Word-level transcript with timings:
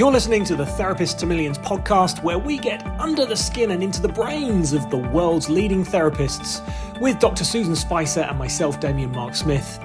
You're 0.00 0.10
listening 0.10 0.44
to 0.46 0.56
the 0.56 0.64
Therapist 0.64 1.18
to 1.18 1.26
Millions 1.26 1.58
podcast, 1.58 2.22
where 2.22 2.38
we 2.38 2.56
get 2.56 2.82
under 2.98 3.26
the 3.26 3.36
skin 3.36 3.70
and 3.70 3.82
into 3.82 4.00
the 4.00 4.08
brains 4.08 4.72
of 4.72 4.88
the 4.88 4.96
world's 4.96 5.50
leading 5.50 5.84
therapists 5.84 6.62
with 7.02 7.18
Dr. 7.18 7.44
Susan 7.44 7.76
Spicer 7.76 8.20
and 8.20 8.38
myself, 8.38 8.80
Damien 8.80 9.12
Mark 9.12 9.34
Smith, 9.34 9.78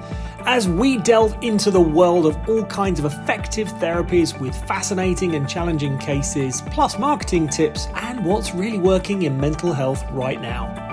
as 0.46 0.70
we 0.70 0.96
delve 0.96 1.36
into 1.42 1.70
the 1.70 1.82
world 1.82 2.24
of 2.24 2.48
all 2.48 2.64
kinds 2.64 2.98
of 2.98 3.04
effective 3.04 3.68
therapies 3.74 4.40
with 4.40 4.56
fascinating 4.66 5.34
and 5.34 5.46
challenging 5.46 5.98
cases, 5.98 6.62
plus 6.70 6.98
marketing 6.98 7.46
tips 7.46 7.88
and 7.96 8.24
what's 8.24 8.54
really 8.54 8.78
working 8.78 9.24
in 9.24 9.38
mental 9.38 9.74
health 9.74 10.02
right 10.12 10.40
now. 10.40 10.85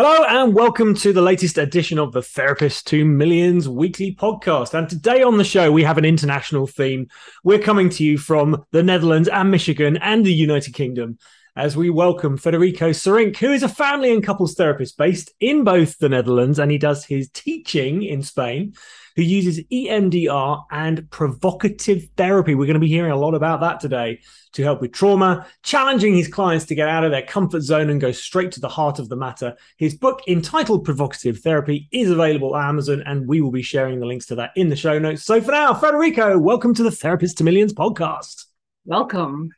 Hello 0.00 0.22
and 0.28 0.54
welcome 0.54 0.94
to 0.94 1.12
the 1.12 1.20
latest 1.20 1.58
edition 1.58 1.98
of 1.98 2.12
the 2.12 2.22
Therapist 2.22 2.86
to 2.86 3.04
Millions 3.04 3.68
weekly 3.68 4.14
podcast. 4.14 4.72
And 4.72 4.88
today 4.88 5.24
on 5.24 5.38
the 5.38 5.42
show, 5.44 5.72
we 5.72 5.82
have 5.82 5.98
an 5.98 6.04
international 6.04 6.68
theme. 6.68 7.08
We're 7.42 7.58
coming 7.58 7.88
to 7.88 8.04
you 8.04 8.16
from 8.16 8.64
the 8.70 8.84
Netherlands 8.84 9.26
and 9.26 9.50
Michigan 9.50 9.96
and 9.96 10.24
the 10.24 10.32
United 10.32 10.72
Kingdom 10.72 11.18
as 11.58 11.76
we 11.76 11.90
welcome 11.90 12.36
Federico 12.36 12.90
Sarink, 12.90 13.36
who 13.38 13.50
is 13.50 13.64
a 13.64 13.68
family 13.68 14.12
and 14.12 14.22
couples 14.22 14.54
therapist 14.54 14.96
based 14.96 15.32
in 15.40 15.64
both 15.64 15.98
the 15.98 16.08
Netherlands 16.08 16.60
and 16.60 16.70
he 16.70 16.78
does 16.78 17.04
his 17.04 17.28
teaching 17.30 18.04
in 18.04 18.22
Spain 18.22 18.74
who 19.16 19.22
uses 19.22 19.64
EMDR 19.64 20.62
and 20.70 21.10
provocative 21.10 22.06
therapy. 22.16 22.54
We're 22.54 22.66
going 22.66 22.74
to 22.74 22.80
be 22.80 22.86
hearing 22.86 23.10
a 23.10 23.16
lot 23.16 23.34
about 23.34 23.60
that 23.62 23.80
today 23.80 24.20
to 24.52 24.62
help 24.62 24.80
with 24.80 24.92
trauma, 24.92 25.48
challenging 25.64 26.14
his 26.14 26.28
clients 26.28 26.64
to 26.66 26.76
get 26.76 26.88
out 26.88 27.02
of 27.02 27.10
their 27.10 27.26
comfort 27.26 27.62
zone 27.62 27.90
and 27.90 28.00
go 28.00 28.12
straight 28.12 28.52
to 28.52 28.60
the 28.60 28.68
heart 28.68 29.00
of 29.00 29.08
the 29.08 29.16
matter. 29.16 29.56
His 29.78 29.96
book 29.96 30.22
entitled 30.28 30.84
Provocative 30.84 31.40
Therapy 31.40 31.88
is 31.90 32.08
available 32.08 32.54
at 32.54 32.68
Amazon, 32.68 33.02
and 33.04 33.26
we 33.26 33.40
will 33.40 33.50
be 33.50 33.62
sharing 33.62 33.98
the 33.98 34.06
links 34.06 34.26
to 34.26 34.36
that 34.36 34.52
in 34.54 34.68
the 34.68 34.76
show 34.76 35.00
notes. 35.00 35.24
So 35.24 35.40
for 35.40 35.50
now, 35.50 35.74
Federico, 35.74 36.38
welcome 36.38 36.72
to 36.74 36.84
the 36.84 36.92
Therapist 36.92 37.38
to 37.38 37.44
Millions 37.44 37.74
podcast. 37.74 38.44
Welcome. 38.84 39.50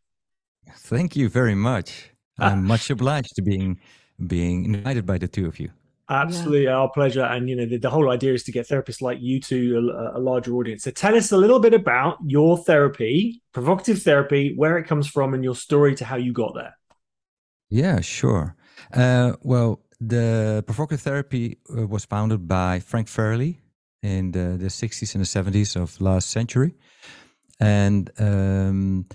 Thank 0.69 1.16
you 1.16 1.28
very 1.28 1.55
much. 1.55 2.11
I'm 2.39 2.64
much 2.64 2.91
obliged 2.91 3.34
to 3.36 3.42
being 3.42 3.80
being 4.27 4.64
invited 4.64 5.06
by 5.06 5.19
the 5.19 5.28
two 5.28 5.47
of 5.47 5.58
you. 5.58 5.70
Absolutely, 6.11 6.64
yeah. 6.64 6.75
our 6.75 6.91
pleasure. 6.91 7.22
And 7.22 7.48
you 7.48 7.55
know, 7.55 7.67
the, 7.67 7.78
the, 7.78 7.89
whole 7.89 8.11
idea 8.11 8.34
is 8.34 8.42
to 8.44 8.52
get 8.52 8.67
therapists 8.67 9.00
like 9.00 9.19
you 9.20 9.39
to 9.42 9.92
a, 10.14 10.19
a, 10.19 10.20
larger 10.20 10.52
audience. 10.55 10.83
So, 10.83 10.91
tell 10.91 11.14
us 11.14 11.30
a 11.30 11.36
little 11.36 11.61
bit 11.61 11.72
about 11.72 12.19
your 12.27 12.58
therapy, 12.58 13.41
provocative 13.52 14.02
therapy, 14.02 14.52
where 14.56 14.77
it 14.77 14.89
comes 14.89 15.06
from, 15.06 15.34
and 15.34 15.44
your 15.44 15.55
story 15.55 15.94
to 15.94 16.05
how 16.05 16.17
you 16.17 16.33
got 16.33 16.55
there. 16.55 16.77
Yeah, 17.69 18.00
sure. 18.00 18.56
Uh, 18.92 19.34
well, 19.42 19.83
the 20.00 20.64
provocative 20.67 21.00
therapy 21.00 21.58
uh, 21.78 21.86
was 21.86 22.05
founded 22.05 22.48
by 22.48 22.80
Frank 22.80 23.06
Farrelly 23.06 23.58
in 24.02 24.33
the, 24.33 24.56
the 24.58 24.67
60s 24.67 25.14
and 25.14 25.24
the 25.24 25.61
70s 25.61 25.80
of 25.80 26.00
last 26.00 26.30
century, 26.30 26.74
and 27.61 28.11
um, 28.19 29.06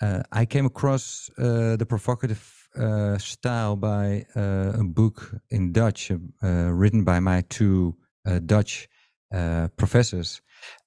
uh, 0.00 0.22
I 0.32 0.46
came 0.46 0.66
across 0.66 1.30
uh, 1.38 1.76
the 1.76 1.86
provocative 1.86 2.68
uh, 2.76 3.18
style 3.18 3.76
by 3.76 4.26
uh, 4.36 4.72
a 4.78 4.84
book 4.84 5.34
in 5.50 5.72
Dutch 5.72 6.10
uh, 6.10 6.46
written 6.46 7.04
by 7.04 7.20
my 7.20 7.42
two 7.48 7.96
uh, 8.26 8.38
Dutch 8.38 8.88
uh, 9.34 9.68
professors. 9.76 10.40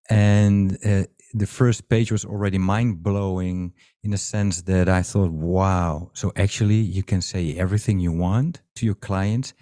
And 0.10 0.78
uh, 0.86 1.04
the 1.34 1.48
first 1.48 1.90
page 1.90 2.12
was 2.12 2.26
already 2.26 2.58
mind 2.58 3.04
blowing 3.04 3.74
in 4.04 4.12
the 4.12 4.18
sense 4.18 4.62
that 4.64 4.88
I 4.90 5.02
thought, 5.02 5.32
wow, 5.32 6.12
so 6.14 6.32
actually 6.36 6.76
you 6.76 7.04
can 7.04 7.22
say 7.22 7.56
everything 7.56 8.00
you 8.00 8.12
want 8.12 8.62
to 8.76 8.86
your 8.86 8.96
clients 8.96 9.54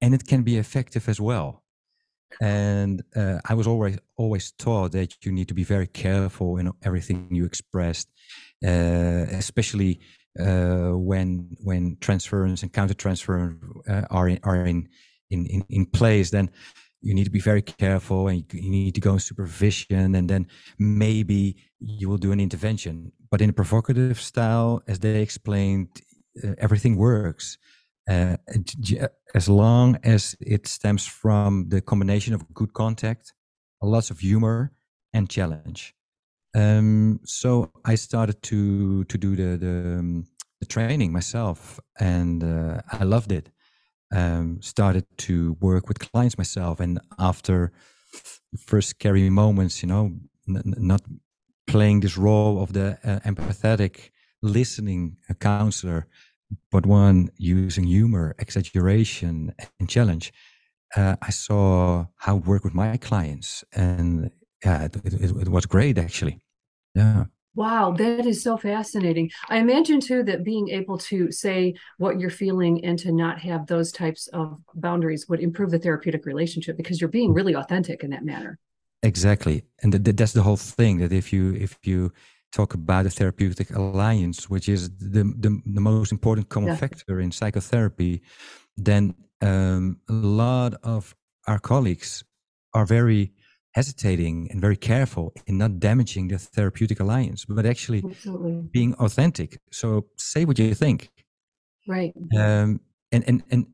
and 0.00 0.14
it 0.14 0.26
can 0.26 0.42
be 0.42 0.56
effective 0.56 1.08
as 1.08 1.20
well. 1.20 1.62
And 2.40 3.02
I 3.14 3.54
was 3.54 3.66
always 3.66 3.98
always 4.16 4.52
taught 4.52 4.92
that 4.92 5.24
you 5.24 5.32
need 5.32 5.48
to 5.48 5.54
be 5.54 5.64
very 5.64 5.86
careful 5.86 6.58
in 6.58 6.70
everything 6.82 7.28
you 7.30 7.46
expressed, 7.46 8.08
especially 8.62 10.00
uh, 10.38 10.92
when 10.92 11.56
when 11.62 11.96
transference 12.00 12.62
and 12.62 12.72
counter 12.72 12.94
transference 12.94 13.62
uh, 13.88 14.02
are 14.10 14.28
in, 14.28 14.38
are 14.42 14.66
in, 14.66 14.88
in 15.30 15.46
in 15.46 15.64
in 15.68 15.86
place, 15.86 16.30
then 16.30 16.50
you 17.00 17.14
need 17.14 17.24
to 17.24 17.30
be 17.30 17.40
very 17.40 17.62
careful 17.62 18.28
and 18.28 18.44
you 18.52 18.70
need 18.70 18.94
to 18.94 19.00
go 19.00 19.14
in 19.14 19.18
supervision, 19.18 20.14
and 20.14 20.28
then 20.28 20.46
maybe 20.78 21.56
you 21.80 22.08
will 22.08 22.18
do 22.18 22.32
an 22.32 22.40
intervention. 22.40 23.12
But 23.30 23.40
in 23.40 23.50
a 23.50 23.52
provocative 23.52 24.20
style, 24.20 24.82
as 24.86 24.98
they 24.98 25.22
explained, 25.22 25.88
uh, 26.42 26.54
everything 26.58 26.96
works. 26.96 27.58
Uh, 28.08 28.36
as 29.34 29.48
long 29.48 29.98
as 30.04 30.36
it 30.40 30.68
stems 30.68 31.04
from 31.06 31.68
the 31.70 31.80
combination 31.80 32.34
of 32.34 32.54
good 32.54 32.72
contact, 32.72 33.32
lots 33.82 34.10
of 34.10 34.20
humor, 34.20 34.72
and 35.12 35.28
challenge. 35.28 35.94
Um, 36.56 37.20
so 37.24 37.70
I 37.84 37.96
started 37.96 38.42
to 38.44 39.04
to 39.04 39.18
do 39.18 39.36
the 39.36 39.58
the, 39.58 39.98
um, 39.98 40.26
the 40.60 40.66
training 40.66 41.12
myself, 41.12 41.78
and 42.00 42.42
uh, 42.42 42.80
I 43.00 43.04
loved 43.04 43.30
it. 43.32 43.50
Um, 44.14 44.62
started 44.62 45.04
to 45.18 45.56
work 45.60 45.88
with 45.88 45.98
clients 45.98 46.38
myself, 46.38 46.80
and 46.80 46.98
after 47.18 47.72
first 48.58 48.88
scary 48.88 49.30
moments, 49.30 49.82
you 49.82 49.88
know, 49.88 50.12
n- 50.48 50.74
not 50.78 51.02
playing 51.66 52.00
this 52.00 52.16
role 52.16 52.62
of 52.62 52.72
the 52.72 52.98
uh, 53.04 53.20
empathetic 53.30 54.10
listening 54.42 55.18
counselor, 55.40 56.06
but 56.70 56.86
one 56.86 57.28
using 57.38 57.84
humor, 57.84 58.34
exaggeration, 58.38 59.52
and 59.80 59.88
challenge. 59.90 60.32
Uh, 60.96 61.16
I 61.20 61.30
saw 61.32 62.06
how 62.16 62.38
it 62.38 62.46
worked 62.46 62.64
with 62.64 62.74
my 62.74 62.96
clients, 62.96 63.64
and 63.72 64.30
yeah, 64.64 64.84
it, 64.84 64.96
it, 65.04 65.30
it 65.42 65.48
was 65.48 65.66
great 65.66 65.98
actually. 65.98 66.40
Yeah. 66.96 67.24
Wow, 67.54 67.92
that 67.92 68.26
is 68.26 68.42
so 68.42 68.56
fascinating. 68.58 69.30
I 69.48 69.58
imagine 69.58 70.00
too 70.00 70.22
that 70.24 70.44
being 70.44 70.68
able 70.68 70.98
to 70.98 71.32
say 71.32 71.74
what 71.96 72.20
you're 72.20 72.28
feeling 72.28 72.84
and 72.84 72.98
to 72.98 73.12
not 73.12 73.38
have 73.40 73.66
those 73.66 73.92
types 73.92 74.26
of 74.28 74.60
boundaries 74.74 75.26
would 75.28 75.40
improve 75.40 75.70
the 75.70 75.78
therapeutic 75.78 76.26
relationship 76.26 76.76
because 76.76 77.00
you're 77.00 77.08
being 77.08 77.32
really 77.32 77.54
authentic 77.54 78.04
in 78.04 78.10
that 78.10 78.24
manner. 78.24 78.58
Exactly, 79.02 79.62
and 79.82 79.92
th- 79.92 80.16
that's 80.16 80.32
the 80.32 80.42
whole 80.42 80.56
thing. 80.56 80.98
That 80.98 81.12
if 81.12 81.32
you 81.32 81.54
if 81.54 81.78
you 81.82 82.12
talk 82.52 82.74
about 82.74 83.06
a 83.06 83.10
therapeutic 83.10 83.70
alliance, 83.70 84.50
which 84.50 84.68
is 84.68 84.90
the 84.98 85.24
the, 85.38 85.60
the 85.64 85.80
most 85.80 86.12
important 86.12 86.48
common 86.48 86.70
yeah. 86.70 86.76
factor 86.76 87.20
in 87.20 87.30
psychotherapy, 87.30 88.22
then 88.76 89.14
um, 89.40 90.00
a 90.08 90.12
lot 90.12 90.74
of 90.82 91.14
our 91.46 91.58
colleagues 91.58 92.24
are 92.74 92.84
very 92.84 93.32
hesitating 93.76 94.48
and 94.50 94.58
very 94.58 94.76
careful 94.92 95.26
in 95.46 95.58
not 95.58 95.78
damaging 95.78 96.28
the 96.28 96.38
therapeutic 96.38 96.98
alliance, 96.98 97.44
but 97.44 97.66
actually 97.66 98.02
Absolutely. 98.02 98.56
being 98.78 98.94
authentic. 98.94 99.60
So 99.70 99.86
say 100.16 100.46
what 100.46 100.58
you 100.58 100.74
think. 100.74 101.10
Right. 101.86 102.14
Um, 102.42 102.80
and, 103.12 103.22
and, 103.28 103.42
and 103.50 103.66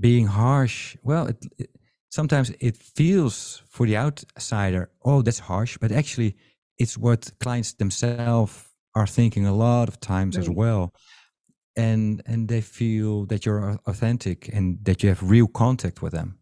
being 0.00 0.26
harsh, 0.26 0.96
well, 1.02 1.26
it, 1.26 1.38
it, 1.58 1.70
sometimes 2.10 2.48
it 2.68 2.76
feels 2.98 3.62
for 3.68 3.84
the 3.86 3.98
outsider, 3.98 4.90
oh, 5.04 5.20
that's 5.20 5.40
harsh, 5.40 5.76
but 5.78 5.92
actually 5.92 6.34
it's 6.78 6.96
what 6.96 7.30
clients 7.38 7.74
themselves 7.74 8.54
are 8.94 9.06
thinking 9.06 9.44
a 9.46 9.54
lot 9.54 9.88
of 9.88 10.00
times 10.00 10.36
right. 10.36 10.42
as 10.42 10.48
well. 10.48 10.94
And, 11.76 12.22
and 12.24 12.48
they 12.48 12.62
feel 12.62 13.26
that 13.26 13.44
you're 13.44 13.78
authentic 13.86 14.48
and 14.54 14.78
that 14.84 15.02
you 15.02 15.10
have 15.10 15.22
real 15.22 15.48
contact 15.48 16.00
with 16.00 16.14
them. 16.14 16.38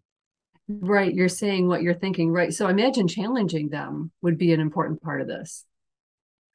Right. 0.69 1.15
You're 1.15 1.28
saying 1.28 1.69
what 1.69 1.82
you're 1.82 1.94
thinking. 1.94 2.32
Right. 2.32 2.53
So 2.53 2.69
imagine 2.69 3.06
challenging 3.09 3.69
them 3.69 4.10
would 4.22 4.38
be 4.38 4.53
an 4.53 4.60
important 4.60 5.03
part 5.03 5.21
of 5.21 5.28
this. 5.28 5.65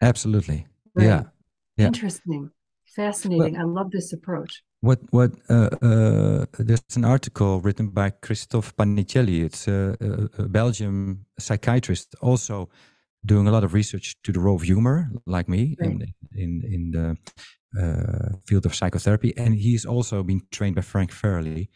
Absolutely. 0.01 0.67
Right. 0.95 1.05
Yeah. 1.05 1.23
yeah. 1.77 1.87
Interesting. 1.87 2.51
Fascinating. 2.95 3.53
Well, 3.53 3.61
I 3.61 3.65
love 3.65 3.91
this 3.91 4.11
approach. 4.11 4.63
What 4.81 4.99
what 5.11 5.31
uh, 5.49 5.69
uh, 5.81 6.45
there's 6.57 6.83
an 6.95 7.05
article 7.05 7.61
written 7.61 7.89
by 7.89 8.09
Christophe 8.09 8.75
Panichelli. 8.75 9.45
It's 9.45 9.67
a, 9.67 9.95
a, 10.01 10.43
a 10.43 10.47
Belgian 10.49 11.25
psychiatrist, 11.39 12.15
also 12.21 12.69
doing 13.23 13.47
a 13.47 13.51
lot 13.51 13.63
of 13.63 13.73
research 13.73 14.15
to 14.23 14.31
the 14.31 14.39
role 14.39 14.55
of 14.55 14.63
humor, 14.63 15.09
like 15.25 15.47
me, 15.47 15.77
right. 15.79 15.91
in 15.91 16.13
in 16.35 16.63
in 16.65 16.91
the 16.91 17.17
uh, 17.79 18.37
field 18.47 18.65
of 18.65 18.73
psychotherapy, 18.75 19.33
and 19.37 19.53
he's 19.53 19.85
also 19.85 20.23
been 20.23 20.41
trained 20.51 20.75
by 20.75 20.81
Frank 20.81 21.11
Farrelly 21.11 21.69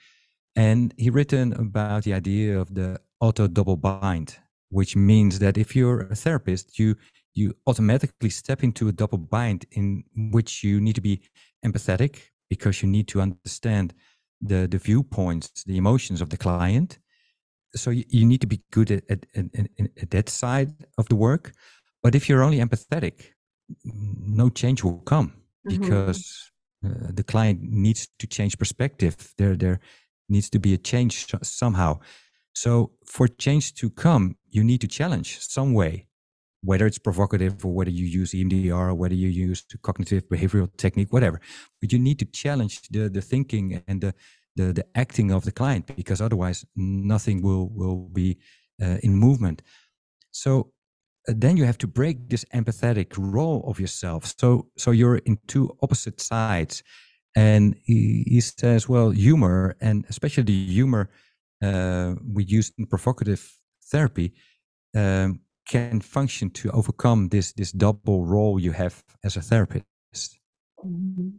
and 0.56 0.94
he 0.98 1.10
written 1.10 1.54
about 1.54 2.04
the 2.04 2.14
idea 2.14 2.60
of 2.60 2.74
the 2.74 3.00
auto 3.20 3.48
double 3.48 3.76
bind, 3.76 4.38
which 4.70 4.96
means 4.96 5.40
that 5.40 5.58
if 5.58 5.76
you're 5.76 6.02
a 6.02 6.16
therapist, 6.16 6.80
you 6.80 6.96
you 7.34 7.54
automatically 7.68 8.30
step 8.30 8.64
into 8.64 8.88
a 8.88 8.94
double 8.94 9.18
bind 9.18 9.66
in 9.72 10.04
which 10.32 10.64
you 10.64 10.80
need 10.80 10.96
to 10.96 11.02
be 11.02 11.22
empathetic 11.66 12.32
because 12.50 12.82
you 12.82 12.88
need 12.88 13.08
to 13.10 13.22
understand 13.22 13.94
the 14.42 14.68
the 14.68 14.78
viewpoints, 14.78 15.64
the 15.66 15.78
emotions 15.78 16.22
of 16.22 16.30
the 16.30 16.38
client. 16.38 17.00
So 17.76 17.92
you, 17.92 18.06
you 18.08 18.26
need 18.26 18.40
to 18.40 18.48
be 18.48 18.62
good 18.72 18.90
at, 18.90 19.04
at, 19.10 19.26
at, 19.36 19.68
at 20.02 20.10
that 20.12 20.30
side 20.30 20.74
of 20.98 21.10
the 21.10 21.16
work. 21.16 21.52
But 22.02 22.16
if 22.16 22.30
you're 22.30 22.44
only 22.44 22.60
empathetic, 22.60 23.34
no 23.84 24.50
change 24.50 24.82
will 24.82 25.00
come 25.00 25.34
mm-hmm. 25.68 25.82
because 25.82 26.52
uh, 26.86 27.12
the 27.14 27.24
client 27.24 27.60
needs 27.62 28.08
to 28.20 28.28
change 28.28 28.58
perspective. 28.58 29.34
They're 29.38 29.58
they're 29.58 29.80
needs 30.30 30.50
to 30.50 30.60
be 30.60 30.74
a 30.74 30.78
change 30.78 31.28
somehow. 31.44 32.00
So 32.54 32.92
for 33.06 33.28
change 33.28 33.74
to 33.76 33.90
come, 33.90 34.38
you 34.50 34.64
need 34.64 34.82
to 34.82 34.88
challenge 34.88 35.40
some 35.40 35.74
way. 35.74 36.08
whether 36.66 36.88
it's 36.88 36.98
provocative 36.98 37.64
or 37.64 37.74
whether 37.74 37.92
you 37.92 38.06
use 38.06 38.32
EMDR, 38.32 38.90
or 38.90 38.96
whether 38.96 39.14
you 39.14 39.30
use 39.30 39.64
cognitive 39.84 40.28
behavioral 40.28 40.70
technique, 40.78 41.14
whatever. 41.14 41.40
But 41.80 41.94
you 41.94 42.00
need 42.00 42.20
to 42.20 42.26
challenge 42.26 42.82
the, 42.90 43.08
the 43.08 43.22
thinking 43.22 43.84
and 43.88 44.02
the, 44.02 44.14
the, 44.56 44.74
the 44.74 44.86
acting 44.96 45.32
of 45.32 45.46
the 45.46 45.52
client 45.52 45.86
because 45.96 46.22
otherwise 46.22 46.66
nothing 46.76 47.42
will, 47.42 47.70
will 47.70 48.10
be 48.10 48.38
uh, 48.82 48.98
in 49.04 49.16
movement. 49.16 49.62
So 50.32 50.72
uh, 51.30 51.34
then 51.36 51.56
you 51.56 51.66
have 51.66 51.78
to 51.80 51.88
break 51.88 52.30
this 52.30 52.46
empathetic 52.54 53.14
role 53.18 53.64
of 53.68 53.80
yourself. 53.80 54.34
So, 54.40 54.68
so 54.76 54.92
you're 54.92 55.18
in 55.18 55.38
two 55.48 55.78
opposite 55.82 56.20
sides. 56.20 56.84
And 57.36 57.76
he, 57.84 58.24
he 58.28 58.42
says, 58.42 58.88
well, 58.88 59.10
humor, 59.10 59.76
and 59.82 60.06
especially 60.10 60.44
the 60.44 60.66
humor 60.66 61.10
uh, 61.62 62.16
we 62.34 62.44
use 62.44 62.72
in 62.78 62.86
provocative 62.86 63.58
therapy, 63.92 64.34
um, 64.96 65.42
can 65.68 66.00
function 66.00 66.50
to 66.52 66.70
overcome 66.72 67.30
this 67.30 67.52
this 67.54 67.72
double 67.72 68.26
role 68.26 68.60
you 68.60 68.72
have 68.72 69.04
as 69.24 69.36
a 69.36 69.42
therapist. 69.42 70.40
Mm-hmm. 70.86 71.30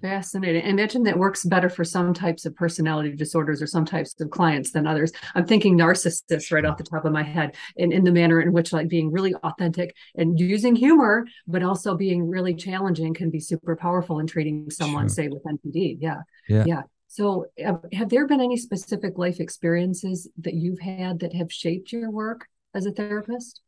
Fascinating. 0.00 0.64
I 0.64 0.68
imagine 0.68 1.02
that 1.04 1.18
works 1.18 1.44
better 1.44 1.68
for 1.68 1.84
some 1.84 2.14
types 2.14 2.46
of 2.46 2.54
personality 2.54 3.14
disorders 3.14 3.60
or 3.60 3.66
some 3.66 3.84
types 3.84 4.18
of 4.20 4.30
clients 4.30 4.72
than 4.72 4.86
others. 4.86 5.12
I'm 5.34 5.46
thinking 5.46 5.76
narcissists 5.76 6.52
right 6.52 6.64
off 6.64 6.78
the 6.78 6.84
top 6.84 7.04
of 7.04 7.12
my 7.12 7.22
head, 7.22 7.56
in, 7.76 7.92
in 7.92 8.04
the 8.04 8.12
manner 8.12 8.40
in 8.40 8.52
which 8.52 8.72
like 8.72 8.88
being 8.88 9.12
really 9.12 9.34
authentic 9.34 9.94
and 10.16 10.38
using 10.38 10.74
humor, 10.74 11.26
but 11.46 11.62
also 11.62 11.96
being 11.96 12.28
really 12.28 12.54
challenging 12.54 13.14
can 13.14 13.30
be 13.30 13.40
super 13.40 13.76
powerful 13.76 14.18
in 14.18 14.26
treating 14.26 14.70
someone, 14.70 15.04
sure. 15.04 15.08
say 15.08 15.28
with 15.28 15.44
NPD. 15.44 15.98
Yeah. 16.00 16.20
Yeah. 16.48 16.64
Yeah. 16.66 16.82
So, 17.08 17.46
have, 17.58 17.84
have 17.92 18.08
there 18.08 18.26
been 18.28 18.40
any 18.40 18.56
specific 18.56 19.18
life 19.18 19.40
experiences 19.40 20.28
that 20.38 20.54
you've 20.54 20.78
had 20.78 21.18
that 21.20 21.34
have 21.34 21.52
shaped 21.52 21.90
your 21.90 22.10
work 22.10 22.46
as 22.72 22.86
a 22.86 22.92
therapist? 22.92 23.60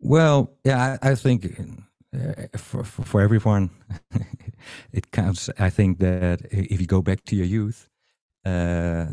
Well, 0.00 0.54
yeah, 0.64 0.98
I, 1.02 1.10
I 1.10 1.14
think 1.14 1.60
for, 2.56 2.84
for, 2.84 3.02
for 3.04 3.20
everyone, 3.20 3.70
it 4.92 5.10
counts. 5.10 5.50
I 5.58 5.70
think 5.70 5.98
that 5.98 6.40
if 6.50 6.80
you 6.80 6.86
go 6.86 7.02
back 7.02 7.24
to 7.24 7.36
your 7.36 7.46
youth, 7.46 7.88
uh, 8.44 9.06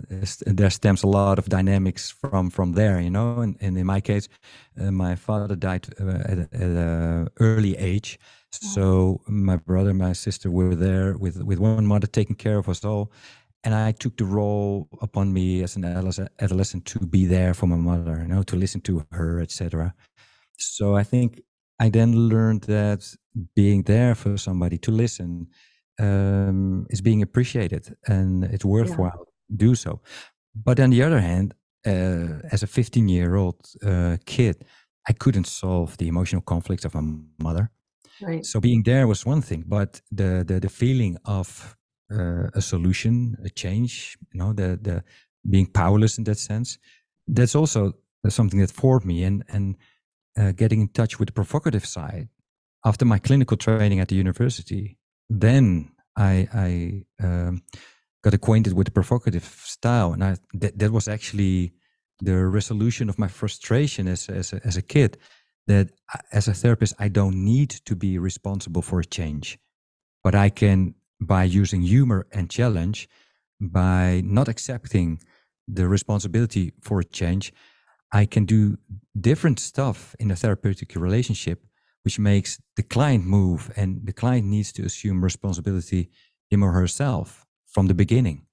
there 0.45 0.69
stems 0.69 1.03
a 1.03 1.07
lot 1.07 1.39
of 1.39 1.49
dynamics 1.49 2.11
from 2.11 2.49
from 2.49 2.73
there, 2.73 3.01
you 3.01 3.09
know. 3.09 3.41
And, 3.41 3.57
and 3.59 3.77
in 3.77 3.85
my 3.85 3.99
case, 4.01 4.29
uh, 4.79 4.91
my 4.91 5.15
father 5.15 5.55
died 5.55 5.87
uh, 5.99 6.31
at, 6.31 6.39
at 6.39 6.61
an 6.61 7.27
early 7.39 7.75
age, 7.77 8.19
so 8.51 9.21
my 9.27 9.57
brother, 9.57 9.89
and 9.89 9.99
my 9.99 10.13
sister 10.13 10.49
were 10.49 10.75
there 10.75 11.17
with 11.17 11.43
with 11.43 11.59
one 11.59 11.85
mother 11.85 12.07
taking 12.07 12.35
care 12.35 12.57
of 12.57 12.69
us 12.69 12.85
all, 12.85 13.11
and 13.63 13.73
I 13.73 13.91
took 13.91 14.15
the 14.17 14.25
role 14.25 14.87
upon 15.01 15.33
me 15.33 15.63
as 15.63 15.75
an 15.75 15.83
adolescent 15.85 16.85
to 16.85 16.99
be 16.99 17.25
there 17.25 17.53
for 17.53 17.67
my 17.67 17.77
mother, 17.77 18.19
you 18.21 18.27
know, 18.27 18.43
to 18.43 18.55
listen 18.55 18.81
to 18.81 19.05
her, 19.11 19.41
etc. 19.41 19.93
So 20.57 20.95
I 20.95 21.03
think 21.03 21.41
I 21.79 21.89
then 21.89 22.29
learned 22.29 22.63
that 22.63 23.15
being 23.55 23.83
there 23.83 24.15
for 24.15 24.37
somebody 24.37 24.77
to 24.79 24.91
listen 24.91 25.47
um, 25.99 26.85
is 26.89 27.01
being 27.01 27.21
appreciated 27.21 27.95
and 28.07 28.43
it's 28.45 28.65
worthwhile 28.65 29.25
yeah. 29.49 29.57
do 29.57 29.75
so. 29.75 30.01
But 30.53 30.79
on 30.79 30.89
the 30.89 31.03
other 31.03 31.19
hand, 31.19 31.53
uh, 31.85 32.41
as 32.51 32.63
a 32.63 32.67
15 32.67 33.09
year 33.09 33.35
old 33.35 33.59
uh, 33.85 34.17
kid, 34.25 34.65
I 35.07 35.13
couldn't 35.13 35.47
solve 35.47 35.97
the 35.97 36.07
emotional 36.07 36.41
conflicts 36.41 36.85
of 36.85 36.95
my 36.95 37.01
mother. 37.39 37.71
Right. 38.21 38.45
So 38.45 38.59
being 38.59 38.83
there 38.83 39.07
was 39.07 39.25
one 39.25 39.41
thing, 39.41 39.65
but 39.67 40.01
the 40.11 40.43
the, 40.47 40.59
the 40.59 40.69
feeling 40.69 41.17
of 41.25 41.75
uh, 42.11 42.47
a 42.53 42.61
solution, 42.61 43.35
a 43.43 43.49
change, 43.49 44.17
you 44.33 44.39
know, 44.39 44.53
the 44.53 44.79
the 44.81 45.03
being 45.47 45.67
powerless 45.67 46.17
in 46.17 46.23
that 46.23 46.37
sense, 46.37 46.79
that's 47.27 47.55
also 47.55 47.93
something 48.29 48.59
that 48.61 48.71
formed 48.71 49.05
me. 49.05 49.23
And 49.23 49.43
and 49.49 49.75
uh, 50.37 50.51
getting 50.51 50.81
in 50.81 50.87
touch 50.89 51.19
with 51.19 51.27
the 51.27 51.33
provocative 51.33 51.85
side 51.85 52.29
after 52.85 53.05
my 53.05 53.17
clinical 53.17 53.57
training 53.57 53.99
at 53.99 54.09
the 54.09 54.15
university, 54.15 54.97
then 55.29 55.91
I, 56.15 56.47
I 56.53 57.25
um, 57.25 57.63
got 58.23 58.33
acquainted 58.33 58.73
with 58.73 58.85
the 58.85 58.91
provocative 58.91 59.43
style, 59.43 60.13
and 60.13 60.23
I, 60.23 60.37
that, 60.53 60.77
that 60.77 60.91
was 60.91 61.07
actually 61.07 61.73
the 62.21 62.45
resolution 62.45 63.09
of 63.09 63.19
my 63.19 63.27
frustration 63.27 64.07
as 64.07 64.29
as 64.29 64.53
a, 64.53 64.61
as 64.63 64.77
a 64.77 64.81
kid. 64.81 65.17
That 65.67 65.89
as 66.31 66.47
a 66.47 66.53
therapist, 66.53 66.93
I 66.99 67.07
don't 67.07 67.43
need 67.43 67.71
to 67.85 67.95
be 67.95 68.19
responsible 68.19 68.83
for 68.83 68.99
a 68.99 69.05
change, 69.05 69.57
but 70.23 70.35
I 70.35 70.49
can, 70.49 70.93
by 71.19 71.43
using 71.43 71.81
humor 71.81 72.27
and 72.31 72.51
challenge, 72.51 73.09
by 73.59 74.21
not 74.23 74.47
accepting 74.47 75.19
the 75.67 75.87
responsibility 75.87 76.73
for 76.81 76.99
a 76.99 77.03
change, 77.03 77.51
I 78.15 78.25
can 78.25 78.45
do 78.45 78.77
different 79.19 79.59
stuff 79.59 80.15
in 80.19 80.31
a 80.31 80.35
therapeutic 80.35 80.95
relationship, 80.95 81.59
which 82.03 82.17
makes 82.17 82.61
the 82.77 82.83
client 82.83 83.25
move, 83.25 83.69
and 83.75 83.89
the 84.05 84.13
client 84.13 84.47
needs 84.47 84.71
to 84.73 84.83
assume 84.85 85.21
responsibility 85.21 86.09
him 86.49 86.63
or 86.63 86.71
herself 86.71 87.45
from 87.67 87.87
the 87.87 87.93
beginning. 87.93 88.45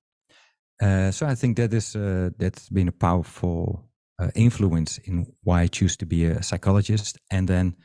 Uh, 0.82 1.12
so 1.12 1.26
I 1.26 1.36
think 1.36 1.56
that 1.58 1.72
is 1.72 1.94
uh, 1.94 2.30
that's 2.38 2.68
been 2.70 2.88
a 2.88 2.98
powerful 3.06 3.88
uh, 4.18 4.30
influence 4.34 4.98
in 5.04 5.26
why 5.44 5.62
I 5.62 5.68
choose 5.68 5.96
to 5.98 6.06
be 6.06 6.24
a 6.24 6.42
psychologist 6.42 7.18
and 7.30 7.46
then 7.46 7.76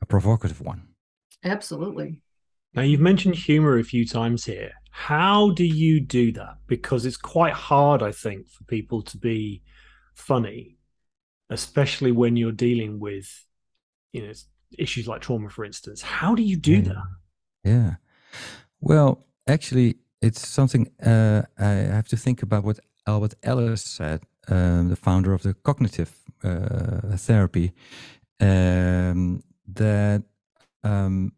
a 0.00 0.06
provocative 0.06 0.60
one. 0.60 0.82
Absolutely. 1.42 2.22
Now 2.74 2.82
you've 2.82 3.08
mentioned 3.10 3.34
humor 3.34 3.78
a 3.78 3.84
few 3.84 4.06
times 4.06 4.44
here. 4.44 4.70
How 4.92 5.50
do 5.50 5.64
you 5.64 6.00
do 6.00 6.30
that? 6.32 6.58
Because 6.68 7.04
it's 7.06 7.16
quite 7.34 7.54
hard, 7.54 8.02
I 8.02 8.12
think, 8.12 8.46
for 8.48 8.62
people 8.64 9.02
to 9.02 9.18
be 9.18 9.62
funny 10.14 10.78
especially 11.50 12.12
when 12.12 12.36
you're 12.36 12.52
dealing 12.52 13.00
with 13.00 13.46
you 14.12 14.26
know 14.26 14.32
issues 14.78 15.06
like 15.06 15.20
trauma 15.20 15.48
for 15.48 15.64
instance. 15.64 16.02
How 16.02 16.34
do 16.34 16.42
you 16.42 16.56
do 16.56 16.76
yeah. 16.76 16.80
that? 16.82 17.04
Yeah. 17.64 17.94
Well 18.80 19.26
actually 19.46 19.96
it's 20.22 20.48
something 20.48 20.90
uh, 21.04 21.42
i 21.58 21.64
have 21.98 22.08
to 22.08 22.16
think 22.16 22.42
about 22.42 22.64
what 22.64 22.78
albert 23.06 23.34
ellis 23.42 23.82
said 23.82 24.22
um, 24.48 24.88
the 24.88 24.96
founder 24.96 25.34
of 25.34 25.42
the 25.42 25.52
cognitive 25.52 26.12
uh, 26.42 27.16
therapy 27.16 27.72
um, 28.40 29.42
that 29.66 30.22
um, 30.82 31.32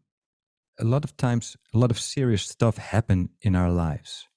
a 0.79 0.83
lot 0.83 1.03
of 1.03 1.15
times 1.17 1.57
a 1.73 1.77
lot 1.77 1.91
of 1.91 1.99
serious 1.99 2.43
stuff 2.43 2.77
happen 2.77 3.29
in 3.41 3.55
our 3.55 3.71
lives. 3.71 4.27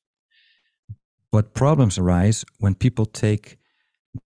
But 1.32 1.54
problems 1.54 1.98
arise 1.98 2.44
when 2.58 2.74
people 2.74 3.06
take 3.06 3.58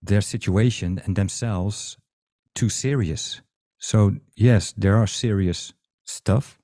their 0.03 0.21
situation 0.21 1.01
and 1.05 1.17
themselves 1.17 1.99
too 2.55 2.69
serious. 2.69 3.43
So 3.79 4.17
yes, 4.37 4.73
there 4.77 4.97
are 4.97 5.07
serious 5.07 5.73
stuff. 6.05 6.59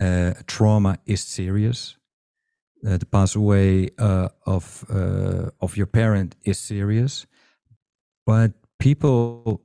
Uh, 0.00 0.34
trauma 0.46 0.98
is 1.06 1.22
serious. 1.22 1.96
Uh, 2.86 2.96
the 2.96 3.06
pass 3.06 3.34
away 3.34 3.90
uh, 3.98 4.28
of 4.46 4.84
uh, 4.88 5.50
of 5.60 5.76
your 5.76 5.86
parent 5.86 6.36
is 6.44 6.58
serious, 6.58 7.26
but 8.24 8.52
people 8.78 9.62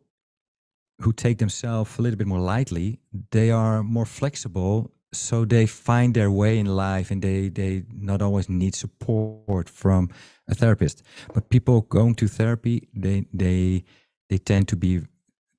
who 1.00 1.14
take 1.14 1.38
themselves 1.38 2.00
a 2.00 2.02
little 2.02 2.18
bit 2.18 2.28
more 2.28 2.40
lightly, 2.40 3.00
they 3.30 3.52
are 3.52 3.84
more 3.84 4.06
flexible, 4.06 4.92
so 5.14 5.46
they 5.46 5.66
find 5.66 6.14
their 6.14 6.32
way 6.32 6.60
in 6.60 6.66
life, 6.66 7.12
and 7.12 7.22
they 7.22 7.50
they 7.50 7.84
not 7.92 8.22
always 8.22 8.50
need 8.50 8.76
support 8.76 9.70
from 9.70 10.10
a 10.48 10.56
therapist. 10.56 11.04
But 11.34 11.50
people 11.50 11.82
going 11.82 12.16
to 12.16 12.28
therapy, 12.28 12.88
they 12.94 13.26
they 13.34 13.84
they 14.30 14.38
tend 14.38 14.68
to 14.70 14.76
be 14.76 15.02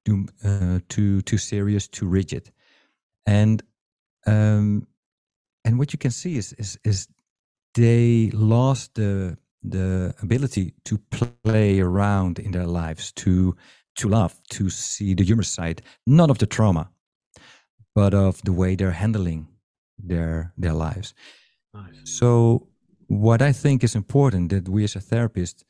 too 0.04 0.26
uh, 0.44 0.80
too 0.88 1.22
too 1.22 1.38
serious, 1.38 1.88
too 1.88 2.06
rigid, 2.06 2.50
and 3.26 3.62
um, 4.26 4.86
and 5.64 5.78
what 5.78 5.92
you 5.92 5.98
can 5.98 6.10
see 6.10 6.36
is 6.36 6.52
is 6.54 6.78
is 6.84 7.08
they 7.74 8.30
lost 8.32 8.94
the 8.94 9.36
the 9.62 10.14
ability 10.22 10.74
to 10.84 10.98
play 11.42 11.80
around 11.80 12.38
in 12.38 12.52
their 12.52 12.66
lives, 12.66 13.12
to 13.12 13.56
to 13.96 14.08
laugh, 14.08 14.40
to 14.50 14.68
see 14.70 15.14
the 15.14 15.24
humor 15.24 15.44
side, 15.44 15.80
not 16.06 16.30
of 16.30 16.38
the 16.38 16.46
trauma, 16.46 16.90
but 17.94 18.14
of 18.14 18.42
the 18.42 18.52
way 18.52 18.74
they're 18.74 18.98
handling 19.04 19.48
their 19.98 20.52
their 20.56 20.74
lives. 20.74 21.14
Nice. 21.72 22.18
So 22.18 22.68
what 23.06 23.40
I 23.42 23.52
think 23.52 23.84
is 23.84 23.94
important 23.94 24.50
that 24.50 24.68
we 24.68 24.84
as 24.84 24.96
a 24.96 25.00
therapist 25.00 25.64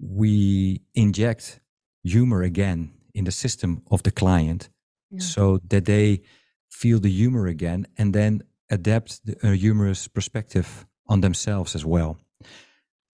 we 0.00 0.80
inject 0.94 1.60
humor 2.02 2.42
again 2.42 2.92
in 3.14 3.24
the 3.24 3.32
system 3.32 3.82
of 3.90 4.02
the 4.02 4.10
client 4.10 4.70
yeah. 5.10 5.20
so 5.20 5.60
that 5.68 5.84
they 5.84 6.22
feel 6.70 6.98
the 6.98 7.10
humor 7.10 7.46
again 7.46 7.86
and 7.98 8.14
then 8.14 8.42
adapt 8.70 9.24
the, 9.26 9.36
a 9.42 9.54
humorous 9.54 10.08
perspective 10.08 10.86
on 11.06 11.20
themselves 11.20 11.74
as 11.74 11.84
well. 11.84 12.18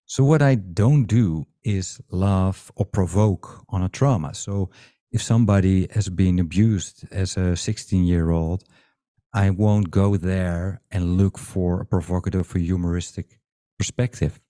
So 0.05 0.23
what 0.23 0.41
I 0.41 0.55
don't 0.55 1.05
do 1.05 1.45
is 1.63 1.99
laugh 2.11 2.71
or 2.75 2.85
provoke 2.85 3.63
on 3.69 3.81
a 3.81 3.89
trauma. 3.89 4.35
So 4.35 4.69
if 5.15 5.23
somebody 5.23 5.87
has 5.93 6.09
been 6.09 6.39
abused 6.39 7.05
as 7.09 7.37
a 7.37 7.55
16 7.55 8.03
year 8.03 8.31
old, 8.31 8.65
I 9.33 9.49
won't 9.49 9.89
go 9.89 10.17
there 10.17 10.81
and 10.91 11.17
look 11.17 11.37
for 11.37 11.79
a 11.79 11.85
provocative 11.85 12.53
or 12.53 12.59
humoristic 12.59 13.39
perspective. 13.79 14.41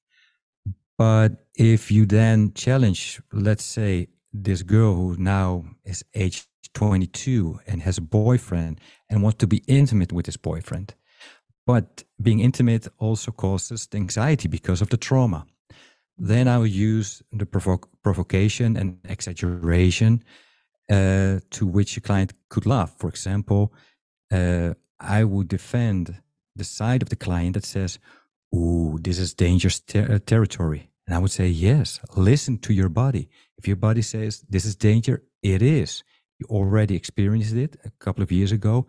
But 0.97 1.45
if 1.55 1.91
you 1.91 2.07
then 2.07 2.53
challenge, 2.55 3.21
let's 3.31 3.63
say, 3.63 4.07
this 4.33 4.63
girl 4.63 4.95
who 4.95 5.15
now 5.17 5.65
is 5.85 6.03
age 6.15 6.47
22 6.73 7.59
and 7.67 7.83
has 7.83 7.99
a 7.99 8.01
boyfriend 8.01 8.81
and 9.07 9.21
wants 9.21 9.37
to 9.37 9.47
be 9.47 9.61
intimate 9.67 10.11
with 10.11 10.25
his 10.25 10.37
boyfriend. 10.37 10.95
But 11.67 12.03
being 12.19 12.39
intimate 12.39 12.87
also 12.97 13.31
causes 13.31 13.87
anxiety 13.93 14.47
because 14.47 14.81
of 14.81 14.89
the 14.89 14.97
trauma. 14.97 15.45
Then 16.17 16.47
I 16.47 16.57
will 16.57 16.75
use 16.91 17.21
the 17.31 17.45
provo- 17.45 17.89
provocation 18.01 18.75
and 18.75 18.97
exaggeration 19.07 20.23
uh, 20.89 21.39
to 21.51 21.65
which 21.65 21.97
a 21.97 22.01
client 22.01 22.33
could 22.49 22.65
laugh. 22.65 22.93
For 22.97 23.09
example, 23.09 23.73
uh, 24.31 24.73
I 24.99 25.23
would 25.23 25.47
defend 25.47 26.21
the 26.55 26.63
side 26.63 27.01
of 27.01 27.09
the 27.09 27.15
client 27.15 27.53
that 27.53 27.65
says, 27.65 27.99
Ooh, 28.55 28.97
this 29.01 29.19
is 29.19 29.33
dangerous 29.33 29.79
ter- 29.79 30.15
uh, 30.15 30.19
territory. 30.25 30.89
And 31.07 31.15
I 31.15 31.19
would 31.19 31.31
say, 31.31 31.47
Yes, 31.47 31.99
listen 32.15 32.57
to 32.59 32.73
your 32.73 32.89
body. 32.89 33.29
If 33.57 33.67
your 33.67 33.77
body 33.77 34.01
says 34.01 34.43
this 34.49 34.65
is 34.65 34.75
danger, 34.75 35.23
it 35.41 35.61
is. 35.61 36.03
You 36.39 36.47
already 36.49 36.95
experienced 36.95 37.55
it 37.55 37.77
a 37.85 37.91
couple 37.99 38.23
of 38.23 38.31
years 38.31 38.51
ago. 38.51 38.87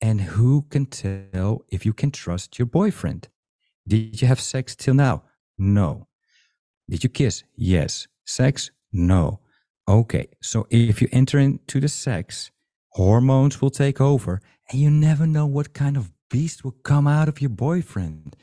And 0.00 0.20
who 0.20 0.62
can 0.68 0.86
tell 0.86 1.64
if 1.68 1.86
you 1.86 1.92
can 1.92 2.10
trust 2.10 2.58
your 2.58 2.66
boyfriend? 2.66 3.28
Did 3.86 4.20
you 4.20 4.28
have 4.28 4.40
sex 4.40 4.74
till 4.74 4.94
now? 4.94 5.22
No. 5.58 6.08
Did 6.88 7.04
you 7.04 7.10
kiss? 7.10 7.44
Yes. 7.56 8.08
Sex? 8.24 8.70
No. 8.92 9.40
Okay. 9.92 10.28
So 10.40 10.66
if 10.70 11.02
you 11.02 11.08
enter 11.12 11.38
into 11.38 11.78
the 11.78 11.88
sex, 11.88 12.50
hormones 12.92 13.60
will 13.60 13.70
take 13.70 14.00
over 14.00 14.40
and 14.70 14.80
you 14.80 14.90
never 14.90 15.26
know 15.26 15.44
what 15.44 15.74
kind 15.74 15.98
of 15.98 16.10
beast 16.30 16.64
will 16.64 16.76
come 16.82 17.06
out 17.06 17.28
of 17.28 17.42
your 17.42 17.50
boyfriend. 17.50 18.34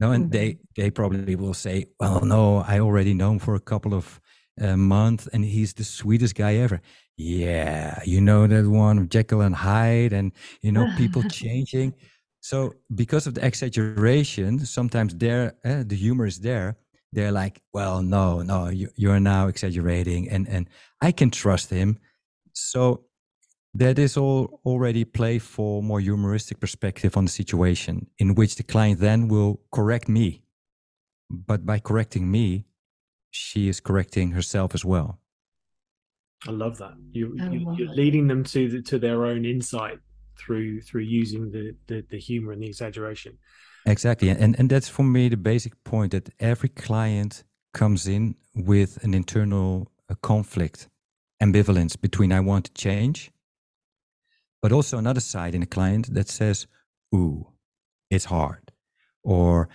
No, 0.00 0.12
and 0.12 0.24
mm-hmm. 0.24 0.32
they, 0.32 0.58
they 0.74 0.90
probably 0.90 1.36
will 1.36 1.52
say, 1.52 1.84
well, 2.00 2.24
no, 2.24 2.64
I 2.66 2.80
already 2.80 3.12
know 3.12 3.32
him 3.32 3.38
for 3.40 3.54
a 3.54 3.60
couple 3.60 3.92
of 3.92 4.18
uh, 4.58 4.78
months 4.78 5.28
and 5.34 5.44
he's 5.44 5.74
the 5.74 5.84
sweetest 5.84 6.34
guy 6.34 6.54
ever. 6.54 6.80
Yeah. 7.18 8.00
You 8.06 8.22
know 8.22 8.46
that 8.46 8.66
one, 8.66 9.06
Jekyll 9.10 9.42
and 9.42 9.54
Hyde 9.54 10.14
and, 10.14 10.32
you 10.62 10.72
know, 10.72 10.90
people 10.96 11.22
changing. 11.28 11.92
So 12.40 12.74
because 12.94 13.26
of 13.26 13.34
the 13.34 13.44
exaggeration, 13.44 14.60
sometimes 14.60 15.14
there, 15.14 15.56
uh, 15.62 15.84
the 15.86 15.94
humor 15.94 16.24
is 16.24 16.40
there 16.40 16.78
they're 17.14 17.32
like, 17.32 17.62
well, 17.72 18.02
no, 18.02 18.42
no, 18.42 18.68
you, 18.68 18.90
you're 18.96 19.20
now 19.20 19.46
exaggerating, 19.48 20.28
and 20.28 20.48
and 20.48 20.68
I 21.00 21.12
can 21.12 21.30
trust 21.30 21.70
him. 21.70 21.98
So 22.52 23.04
that 23.74 23.98
is 23.98 24.16
all 24.16 24.60
already 24.64 25.04
play 25.04 25.38
for 25.38 25.82
more 25.82 26.00
humoristic 26.00 26.60
perspective 26.60 27.16
on 27.16 27.24
the 27.24 27.30
situation, 27.30 28.06
in 28.18 28.34
which 28.34 28.56
the 28.56 28.62
client 28.62 29.00
then 29.00 29.28
will 29.28 29.60
correct 29.72 30.08
me. 30.08 30.42
But 31.30 31.64
by 31.64 31.78
correcting 31.78 32.30
me, 32.30 32.66
she 33.30 33.68
is 33.68 33.80
correcting 33.80 34.32
herself 34.32 34.74
as 34.74 34.84
well. 34.84 35.20
I 36.46 36.50
love 36.50 36.78
that. 36.78 36.94
You, 37.12 37.34
you 37.36 37.88
are 37.90 37.94
leading 37.94 38.28
them 38.28 38.44
to 38.44 38.68
the, 38.68 38.82
to 38.82 38.98
their 38.98 39.24
own 39.24 39.44
insight 39.44 39.98
through 40.38 40.80
through 40.82 41.02
using 41.02 41.50
the, 41.50 41.74
the 41.86 42.04
the 42.10 42.18
humor 42.18 42.52
and 42.52 42.62
the 42.62 42.66
exaggeration. 42.66 43.38
Exactly. 43.86 44.30
And, 44.30 44.58
and 44.58 44.70
that's 44.70 44.88
for 44.88 45.02
me 45.02 45.28
the 45.28 45.36
basic 45.36 45.82
point 45.84 46.12
that 46.12 46.30
every 46.40 46.70
client 46.70 47.44
comes 47.72 48.06
in 48.06 48.36
with 48.54 49.02
an 49.04 49.14
internal 49.14 49.90
uh, 50.08 50.14
conflict, 50.22 50.88
ambivalence 51.42 52.00
between 52.00 52.32
I 52.32 52.40
want 52.40 52.66
to 52.66 52.72
change, 52.74 53.30
but 54.62 54.72
also 54.72 54.96
another 54.96 55.20
side 55.20 55.54
in 55.54 55.62
a 55.62 55.66
client 55.66 56.14
that 56.14 56.28
says, 56.28 56.66
Ooh, 57.14 57.48
it's 58.10 58.26
hard. 58.26 58.72
Or 59.22 59.68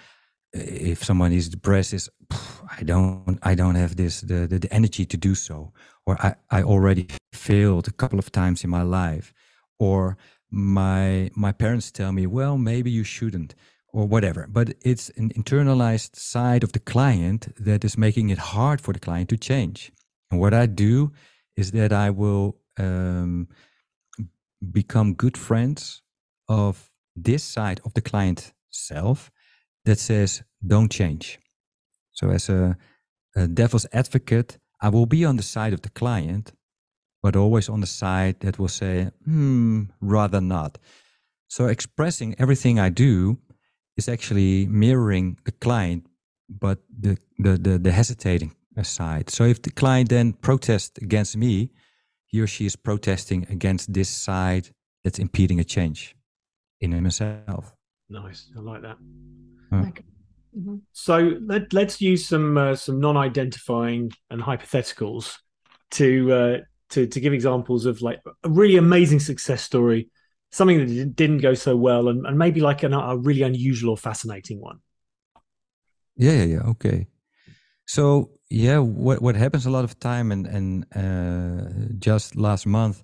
if 0.54 1.04
someone 1.04 1.32
is 1.32 1.50
depressed, 1.50 1.94
is 1.94 2.10
I 2.32 2.84
don't 2.84 3.38
I 3.44 3.54
don't 3.56 3.76
have 3.76 3.96
this 3.96 4.22
the, 4.22 4.48
the, 4.48 4.60
the 4.60 4.74
energy 4.74 5.06
to 5.06 5.18
do 5.18 5.36
so. 5.36 5.72
Or 6.06 6.18
I, 6.20 6.36
I 6.50 6.64
already 6.64 7.08
failed 7.34 7.88
a 7.88 7.92
couple 7.92 8.18
of 8.18 8.32
times 8.32 8.64
in 8.64 8.70
my 8.70 8.82
life. 8.82 9.34
Or 9.78 10.18
my 10.50 11.30
my 11.36 11.52
parents 11.52 11.92
tell 11.92 12.12
me, 12.12 12.26
well, 12.26 12.58
maybe 12.58 12.90
you 12.90 13.04
shouldn't 13.04 13.54
or 13.94 14.06
whatever. 14.08 14.48
But 14.50 14.74
it's 14.82 15.10
an 15.18 15.32
internalized 15.36 16.16
side 16.16 16.64
of 16.64 16.72
the 16.72 16.80
client 16.80 17.54
that 17.58 17.84
is 17.84 17.98
making 17.98 18.30
it 18.30 18.38
hard 18.38 18.82
for 18.82 18.94
the 18.94 19.00
client 19.00 19.30
to 19.30 19.38
change. 19.38 19.92
And 20.32 20.40
what 20.40 20.54
I 20.54 20.66
do 20.66 21.12
is 21.56 21.72
that 21.72 21.92
I 21.92 22.10
will 22.10 22.58
um, 22.78 23.48
become 24.72 25.14
good 25.14 25.38
friends 25.38 26.02
of 26.48 26.90
this 27.16 27.44
side 27.44 27.82
of 27.86 27.94
the 27.94 28.02
client 28.02 28.54
self 28.70 29.32
that 29.86 30.00
says, 30.00 30.44
don't 30.66 30.92
change. 30.92 31.40
So, 32.12 32.30
as 32.30 32.50
a, 32.50 32.78
a 33.36 33.48
devil's 33.48 33.88
advocate, 33.94 34.58
I 34.82 34.90
will 34.90 35.06
be 35.06 35.26
on 35.26 35.38
the 35.38 35.44
side 35.44 35.74
of 35.74 35.82
the 35.82 35.90
client, 35.90 36.54
but 37.22 37.36
always 37.36 37.70
on 37.70 37.82
the 37.82 37.88
side 37.88 38.42
that 38.42 38.60
will 38.60 38.68
say, 38.68 39.12
hmm, 39.26 39.84
rather 40.02 40.42
not. 40.42 40.78
So, 41.48 41.68
expressing 41.68 42.36
everything 42.38 42.80
I 42.80 42.90
do 42.90 43.40
is 44.00 44.08
actually 44.16 44.66
mirroring 44.86 45.38
the 45.48 45.54
client, 45.66 46.02
but 46.48 46.78
the, 47.04 47.14
the, 47.44 47.52
the, 47.66 47.74
the 47.78 47.92
hesitating 47.92 48.52
side. 48.84 49.30
So 49.30 49.44
if 49.44 49.62
the 49.62 49.72
client 49.82 50.10
then 50.10 50.34
protests 50.34 50.98
against 51.08 51.36
me, 51.36 51.54
he 52.26 52.42
or 52.42 52.48
she 52.48 52.66
is 52.66 52.76
protesting 52.76 53.46
against 53.50 53.94
this 53.94 54.10
side 54.10 54.66
that's 55.04 55.20
impeding 55.20 55.60
a 55.60 55.64
change 55.64 56.16
in 56.80 56.92
himself. 56.92 57.74
Nice, 58.10 58.50
I 58.58 58.60
like 58.72 58.82
that. 58.82 58.98
Mm-hmm. 59.72 60.78
So 60.92 61.16
let, 61.46 61.74
let's 61.74 62.02
use 62.02 62.28
some 62.28 62.58
uh, 62.58 62.76
some 62.76 63.00
non-identifying 63.00 64.12
and 64.32 64.42
hypotheticals 64.42 65.36
to 65.92 66.34
uh, 66.34 66.58
to 66.92 67.08
to 67.08 67.20
give 67.20 67.34
examples 67.34 67.86
of 67.86 68.02
like 68.02 68.20
a 68.44 68.50
really 68.50 68.78
amazing 68.78 69.20
success 69.20 69.62
story 69.62 70.10
something 70.52 70.80
that 70.80 71.16
didn't 71.16 71.40
go 71.40 71.54
so 71.54 71.76
well 71.76 72.08
and, 72.08 72.26
and 72.26 72.38
maybe 72.38 72.62
like 72.62 72.84
an, 72.84 72.94
a 72.94 73.18
really 73.18 73.44
unusual 73.44 73.92
or 73.92 73.98
fascinating 73.98 74.60
one. 74.60 74.80
Yeah 76.16 76.34
yeah 76.34 76.44
yeah. 76.44 76.62
Okay. 76.70 77.08
So 77.86 78.32
yeah 78.50 78.80
what 78.80 79.22
what 79.22 79.36
happens 79.36 79.66
a 79.66 79.70
lot 79.70 79.84
of 79.84 80.00
time 80.00 80.32
and 80.32 80.48
and 80.48 80.86
uh, 80.96 81.94
just 82.00 82.36
last 82.36 82.66
month 82.66 83.02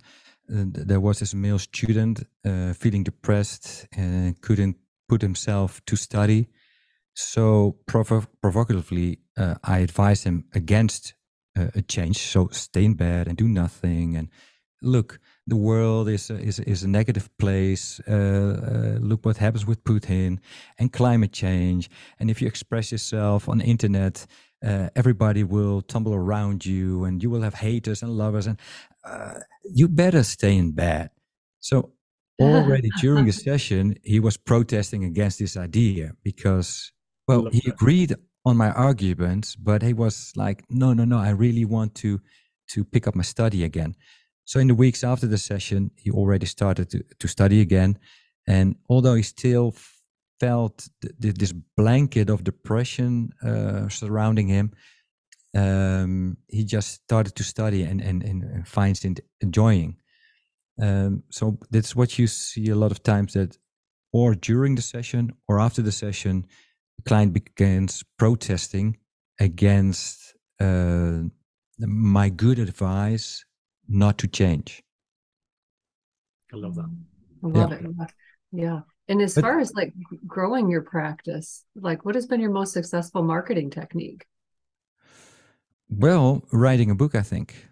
uh, 0.49 0.63
there 0.67 0.99
was 0.99 1.19
this 1.19 1.33
male 1.33 1.59
student 1.59 2.27
uh, 2.45 2.73
feeling 2.73 3.03
depressed 3.03 3.87
and 3.95 4.39
couldn't 4.41 4.77
put 5.07 5.21
himself 5.21 5.83
to 5.85 5.95
study. 5.95 6.47
So 7.13 7.77
provo- 7.85 8.27
provocatively 8.41 9.19
uh, 9.37 9.55
i 9.63 9.79
advised 9.79 10.23
him 10.23 10.45
against 10.53 11.13
uh, 11.57 11.67
a 11.75 11.81
change. 11.81 12.17
So 12.17 12.49
stay 12.51 12.85
in 12.85 12.93
bed 12.95 13.27
and 13.27 13.37
do 13.37 13.47
nothing 13.47 14.15
and 14.17 14.29
look 14.81 15.19
the 15.47 15.55
world 15.55 16.09
is 16.09 16.29
a, 16.29 16.35
is 16.39 16.59
is 16.59 16.83
a 16.83 16.87
negative 16.87 17.29
place. 17.37 18.01
Uh, 18.07 18.13
uh, 18.13 18.97
look 18.99 19.25
what 19.25 19.37
happens 19.37 19.65
with 19.65 19.83
Putin 19.83 20.39
and 20.79 20.91
climate 20.91 21.31
change. 21.31 21.89
And 22.19 22.29
if 22.29 22.41
you 22.41 22.47
express 22.47 22.91
yourself 22.91 23.47
on 23.47 23.59
the 23.59 23.65
internet, 23.65 24.25
uh, 24.65 24.89
everybody 24.95 25.43
will 25.43 25.81
tumble 25.81 26.13
around 26.13 26.65
you, 26.65 27.03
and 27.03 27.21
you 27.21 27.29
will 27.29 27.41
have 27.41 27.53
haters 27.53 28.01
and 28.01 28.11
lovers. 28.11 28.47
And 28.47 28.59
uh, 29.03 29.39
you 29.63 29.87
better 29.87 30.23
stay 30.23 30.57
in 30.57 30.71
bed. 30.71 31.11
So 31.59 31.91
already 32.41 32.89
during 32.99 33.25
the 33.25 33.33
session, 33.33 33.95
he 34.03 34.19
was 34.19 34.37
protesting 34.37 35.03
against 35.03 35.39
this 35.39 35.55
idea 35.55 36.13
because, 36.23 36.91
well, 37.27 37.49
he 37.51 37.61
agreed 37.69 38.15
on 38.45 38.57
my 38.57 38.71
arguments, 38.71 39.55
but 39.55 39.81
he 39.81 39.93
was 39.93 40.33
like, 40.35 40.63
no, 40.69 40.93
no, 40.93 41.05
no, 41.05 41.19
I 41.19 41.29
really 41.29 41.65
want 41.65 41.95
to 41.95 42.19
to 42.67 42.83
pick 42.83 43.07
up 43.07 43.13
my 43.13 43.21
study 43.21 43.63
again. 43.63 43.95
So 44.45 44.59
in 44.59 44.67
the 44.67 44.75
weeks 44.75 45.03
after 45.03 45.27
the 45.27 45.37
session, 45.37 45.91
he 45.95 46.11
already 46.11 46.45
started 46.45 46.89
to, 46.91 47.03
to 47.19 47.27
study 47.27 47.61
again. 47.61 47.97
And 48.47 48.75
although 48.89 49.15
he 49.15 49.23
still 49.23 49.73
felt 50.39 50.87
th- 51.01 51.15
th- 51.21 51.35
this 51.35 51.53
blanket 51.75 52.29
of 52.29 52.43
depression 52.43 53.31
uh, 53.43 53.89
surrounding 53.89 54.47
him, 54.47 54.71
um, 55.55 56.37
he 56.47 56.63
just 56.63 56.93
started 57.03 57.35
to 57.35 57.43
study 57.43 57.83
and, 57.83 58.01
and, 58.01 58.23
and 58.23 58.67
finds 58.67 59.03
it 59.03 59.19
enjoying. 59.41 59.97
Um, 60.79 61.23
so 61.29 61.57
that's 61.71 61.95
what 61.95 62.19
you 62.19 62.27
see 62.27 62.69
a 62.69 62.75
lot 62.75 62.91
of 62.91 63.01
times 63.01 63.33
that 63.33 63.57
or 64.11 64.35
during 64.35 64.75
the 64.75 64.81
session 64.81 65.31
or 65.47 65.59
after 65.59 65.81
the 65.81 65.91
session, 65.91 66.45
the 66.97 67.03
client 67.03 67.33
begins 67.33 68.03
protesting 68.17 68.97
against 69.39 70.35
uh, 70.59 71.19
my 71.79 72.29
good 72.29 72.59
advice 72.59 73.43
not 73.87 74.17
to 74.19 74.27
change. 74.27 74.83
I 76.53 76.57
love 76.57 76.75
that. 76.75 76.89
I 77.43 77.47
love 77.47 77.71
yeah. 77.71 77.77
it. 77.77 78.11
Yeah. 78.51 78.79
And 79.07 79.21
as 79.21 79.35
but, 79.35 79.41
far 79.41 79.59
as 79.59 79.73
like 79.73 79.93
growing 80.25 80.69
your 80.69 80.81
practice, 80.81 81.63
like 81.75 82.05
what 82.05 82.15
has 82.15 82.25
been 82.25 82.39
your 82.39 82.51
most 82.51 82.73
successful 82.73 83.21
marketing 83.23 83.69
technique? 83.69 84.25
Well, 85.89 86.43
writing 86.51 86.89
a 86.89 86.95
book, 86.95 87.13
I 87.13 87.21
think. 87.21 87.67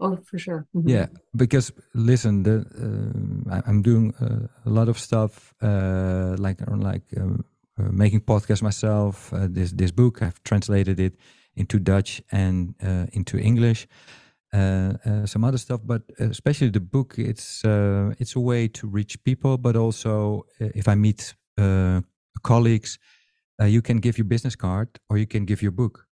Oh, 0.00 0.18
for 0.24 0.38
sure. 0.38 0.66
Mm-hmm. 0.74 0.88
Yeah, 0.88 1.06
because 1.36 1.70
listen, 1.94 2.42
the, 2.42 2.64
uh, 3.50 3.60
I'm 3.66 3.82
doing 3.82 4.14
uh, 4.20 4.48
a 4.66 4.70
lot 4.70 4.88
of 4.88 4.98
stuff 4.98 5.54
uh, 5.62 6.34
like 6.38 6.58
like 6.68 7.02
um, 7.16 7.44
uh, 7.78 7.92
making 7.92 8.22
podcasts 8.22 8.62
myself. 8.62 9.32
Uh, 9.32 9.46
this 9.48 9.72
this 9.72 9.92
book 9.92 10.22
I've 10.22 10.42
translated 10.42 10.98
it 10.98 11.14
into 11.54 11.78
Dutch 11.78 12.22
and 12.32 12.74
uh, 12.82 13.06
into 13.12 13.38
English. 13.38 13.86
Uh, 14.54 14.92
uh, 15.06 15.26
some 15.26 15.44
other 15.44 15.56
stuff, 15.56 15.80
but 15.82 16.02
especially 16.18 16.68
the 16.68 16.80
book. 16.80 17.14
It's 17.16 17.64
uh, 17.64 18.14
it's 18.18 18.36
a 18.36 18.40
way 18.40 18.68
to 18.68 18.86
reach 18.86 19.22
people, 19.24 19.56
but 19.56 19.76
also 19.76 20.44
uh, 20.60 20.68
if 20.74 20.88
I 20.88 20.94
meet 20.94 21.34
uh, 21.58 22.02
colleagues, 22.42 22.98
you 23.64 23.80
can 23.80 24.00
give 24.00 24.18
your 24.18 24.24
business 24.24 24.56
card 24.56 24.88
or 25.08 25.18
you 25.18 25.26
can 25.26 25.44
give 25.44 25.62
your 25.62 25.70
book. 25.70 26.06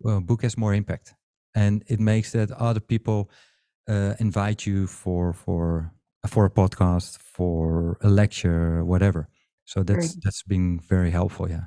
Well, 0.00 0.20
book 0.20 0.42
has 0.42 0.56
more 0.56 0.74
impact, 0.74 1.14
and 1.54 1.82
it 1.88 1.98
makes 1.98 2.32
that 2.32 2.50
other 2.52 2.80
people 2.80 3.30
invite 4.20 4.66
you 4.66 4.86
for 4.86 5.32
for 5.32 5.92
for 6.26 6.44
a 6.44 6.50
podcast, 6.50 7.18
for 7.18 7.96
a 8.02 8.08
lecture, 8.08 8.84
whatever. 8.84 9.28
So 9.64 9.82
that's 9.82 10.08
right. 10.08 10.16
that's 10.22 10.42
been 10.42 10.78
very 10.78 11.10
helpful. 11.10 11.48
Yeah. 11.50 11.64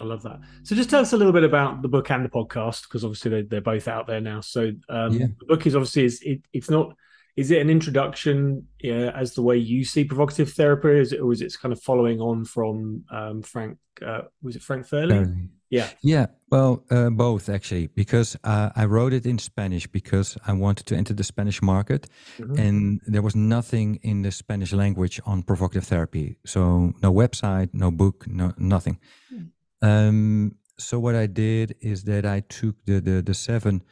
I 0.00 0.04
love 0.04 0.22
that. 0.22 0.40
So 0.62 0.74
just 0.74 0.90
tell 0.90 1.00
us 1.00 1.12
a 1.12 1.16
little 1.16 1.32
bit 1.32 1.44
about 1.44 1.82
the 1.82 1.88
book 1.88 2.10
and 2.10 2.24
the 2.24 2.28
podcast, 2.28 2.84
because 2.84 3.04
obviously 3.04 3.30
they, 3.30 3.42
they're 3.42 3.60
both 3.60 3.88
out 3.88 4.06
there 4.06 4.20
now. 4.20 4.40
So 4.40 4.72
um, 4.88 5.12
yeah. 5.12 5.26
the 5.38 5.46
book 5.46 5.66
is 5.66 5.76
obviously 5.76 6.04
is 6.04 6.22
it, 6.22 6.40
it's 6.52 6.70
not. 6.70 6.94
Is 7.34 7.50
it 7.50 7.62
an 7.62 7.70
introduction 7.70 8.68
yeah, 8.82 9.10
as 9.14 9.32
the 9.32 9.40
way 9.40 9.56
you 9.56 9.86
see 9.86 10.04
provocative 10.04 10.52
therapy, 10.52 11.00
is 11.00 11.14
it, 11.14 11.20
or 11.20 11.32
is 11.32 11.40
it 11.40 11.56
kind 11.58 11.72
of 11.72 11.80
following 11.80 12.20
on 12.20 12.44
from 12.44 13.04
um, 13.10 13.40
Frank? 13.40 13.78
Uh, 14.04 14.22
was 14.42 14.54
it 14.54 14.62
Frank 14.62 14.86
Fairley? 14.86 15.48
Yeah. 15.70 15.88
Yeah. 16.02 16.26
Well, 16.50 16.84
uh, 16.90 17.08
both 17.08 17.48
actually, 17.48 17.86
because 17.86 18.36
uh, 18.44 18.68
I 18.76 18.84
wrote 18.84 19.14
it 19.14 19.24
in 19.24 19.38
Spanish 19.38 19.86
because 19.86 20.36
I 20.46 20.52
wanted 20.52 20.84
to 20.88 20.94
enter 20.94 21.14
the 21.14 21.24
Spanish 21.24 21.62
market, 21.62 22.06
mm-hmm. 22.36 22.58
and 22.58 23.00
there 23.06 23.22
was 23.22 23.34
nothing 23.34 23.98
in 24.02 24.20
the 24.20 24.30
Spanish 24.30 24.74
language 24.74 25.18
on 25.24 25.42
provocative 25.42 25.84
therapy. 25.84 26.36
So 26.44 26.92
no 27.02 27.10
website, 27.10 27.70
no 27.72 27.90
book, 27.90 28.26
no 28.26 28.52
nothing. 28.58 28.98
Mm. 29.32 29.48
Um, 29.82 30.56
so 30.78 30.98
what 30.98 31.14
I 31.14 31.26
did 31.26 31.76
is 31.80 32.04
that 32.04 32.24
I 32.24 32.40
took 32.40 32.76
the 32.86 33.00
the, 33.00 33.22
the 33.22 33.34
seven 33.34 33.82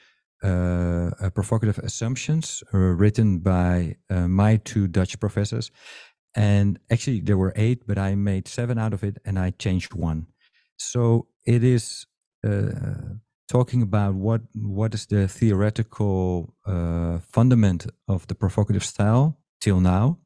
uh, 0.43 1.11
uh, 1.21 1.31
provocative 1.31 1.79
assumptions 1.79 2.63
uh, 2.73 2.79
written 2.79 3.39
by 3.41 3.97
uh, 4.09 4.29
my 4.29 4.57
two 4.57 4.87
Dutch 4.89 5.19
professors, 5.21 5.71
and 6.35 6.79
actually 6.91 7.21
there 7.21 7.37
were 7.37 7.53
eight, 7.57 7.87
but 7.87 7.99
I 7.99 8.15
made 8.15 8.49
seven 8.49 8.79
out 8.79 8.95
of 8.95 9.03
it, 9.05 9.19
and 9.25 9.39
I 9.39 9.51
changed 9.59 9.95
one. 9.95 10.27
So 10.77 11.27
it 11.45 11.63
is 11.63 12.07
uh, 12.47 12.71
talking 13.49 13.83
about 13.83 14.15
what 14.15 14.43
what 14.55 14.95
is 14.95 15.07
the 15.07 15.29
theoretical 15.29 16.55
uh, 16.67 17.19
fundament 17.33 17.87
of 18.09 18.27
the 18.27 18.35
provocative 18.35 18.85
style 18.85 19.39
till 19.61 19.81
now, 19.81 20.19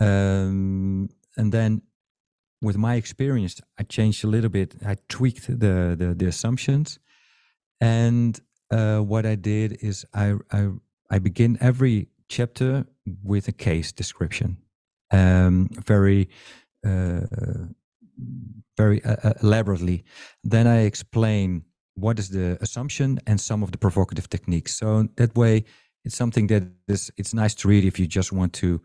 um, 0.00 1.08
and 1.36 1.52
then 1.52 1.82
with 2.62 2.76
my 2.76 2.94
experience, 2.94 3.60
I 3.78 3.84
changed 3.84 4.24
a 4.24 4.28
little 4.28 4.50
bit. 4.50 4.74
I 4.86 4.96
tweaked 5.08 5.46
the 5.46 5.96
the, 5.98 6.14
the 6.14 6.26
assumptions, 6.26 6.98
and 7.80 8.40
uh, 8.70 8.98
what 8.98 9.24
I 9.26 9.34
did 9.34 9.78
is 9.80 10.06
I, 10.14 10.34
I 10.52 10.68
I 11.10 11.18
begin 11.18 11.58
every 11.60 12.08
chapter 12.28 12.86
with 13.22 13.48
a 13.48 13.52
case 13.52 13.92
description, 13.92 14.58
um, 15.10 15.68
very 15.86 16.28
uh, 16.86 17.20
very 18.76 19.04
uh, 19.04 19.16
uh, 19.22 19.32
elaborately. 19.42 20.04
Then 20.44 20.66
I 20.66 20.80
explain 20.82 21.64
what 21.94 22.18
is 22.18 22.28
the 22.28 22.56
assumption 22.60 23.18
and 23.26 23.40
some 23.40 23.62
of 23.62 23.70
the 23.72 23.78
provocative 23.78 24.28
techniques. 24.28 24.76
So 24.76 25.08
that 25.16 25.36
way, 25.36 25.64
it's 26.04 26.16
something 26.16 26.46
that 26.48 26.62
is 26.88 27.10
it's 27.16 27.34
nice 27.34 27.54
to 27.56 27.68
read 27.68 27.84
if 27.84 27.98
you 27.98 28.06
just 28.06 28.32
want 28.32 28.52
to 28.54 28.80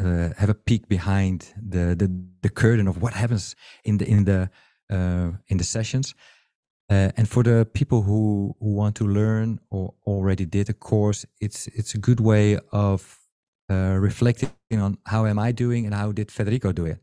uh, 0.00 0.30
have 0.36 0.48
a 0.48 0.54
peek 0.54 0.88
behind 0.88 1.52
the, 1.56 1.94
the, 1.94 2.10
the 2.42 2.48
curtain 2.48 2.88
of 2.88 3.00
what 3.02 3.14
happens 3.14 3.56
in 3.84 3.98
the 3.98 4.08
in 4.08 4.24
the 4.24 4.50
uh, 4.90 5.30
in 5.48 5.58
the 5.58 5.64
sessions. 5.64 6.14
Uh, 6.90 7.10
and 7.16 7.28
for 7.28 7.42
the 7.42 7.66
people 7.72 8.02
who, 8.02 8.54
who 8.60 8.74
want 8.74 8.94
to 8.96 9.06
learn 9.06 9.58
or 9.70 9.94
already 10.06 10.44
did 10.44 10.68
a 10.68 10.74
course, 10.74 11.24
it's 11.40 11.66
it's 11.68 11.94
a 11.94 11.98
good 11.98 12.20
way 12.20 12.58
of 12.70 13.18
uh, 13.70 13.96
reflecting 13.98 14.50
on 14.72 14.98
how 15.06 15.24
am 15.26 15.38
I 15.38 15.52
doing 15.52 15.86
and 15.86 15.94
how 15.94 16.12
did 16.12 16.30
Federico 16.30 16.72
do 16.72 16.86
it. 16.86 16.98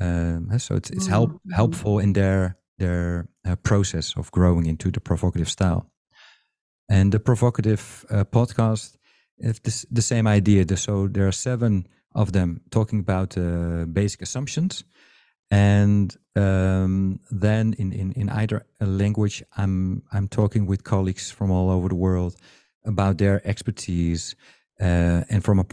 Um, 0.00 0.58
so 0.58 0.74
it's 0.74 0.90
it's 0.90 1.06
help 1.06 1.30
mm-hmm. 1.30 1.54
helpful 1.54 1.98
in 1.98 2.12
their 2.12 2.58
their 2.78 3.28
uh, 3.48 3.56
process 3.62 4.14
of 4.16 4.30
growing 4.30 4.66
into 4.66 4.90
the 4.90 5.00
provocative 5.00 5.48
style. 5.48 5.90
And 6.88 7.12
the 7.12 7.20
provocative 7.20 8.04
uh, 8.10 8.24
podcast, 8.24 8.96
it's 9.38 9.86
the 9.90 10.02
same 10.02 10.26
idea. 10.26 10.76
So 10.76 11.08
there 11.08 11.26
are 11.26 11.32
seven 11.32 11.86
of 12.16 12.32
them 12.32 12.60
talking 12.70 12.98
about 12.98 13.38
uh, 13.38 13.84
basic 13.84 14.22
assumptions. 14.22 14.84
And 15.50 16.16
um, 16.36 17.18
then 17.30 17.74
in, 17.78 17.92
in, 17.92 18.12
in 18.12 18.28
either 18.28 18.66
language 18.80 19.42
i'm 19.56 20.02
i'm 20.12 20.28
talking 20.28 20.66
with 20.66 20.84
colleagues 20.84 21.30
from 21.30 21.50
all 21.50 21.70
over 21.70 21.88
the 21.88 21.94
world 21.94 22.36
about 22.84 23.18
their 23.18 23.40
expertise 23.46 24.36
uh, 24.80 25.22
and 25.30 25.42
from 25.42 25.58
a, 25.60 25.66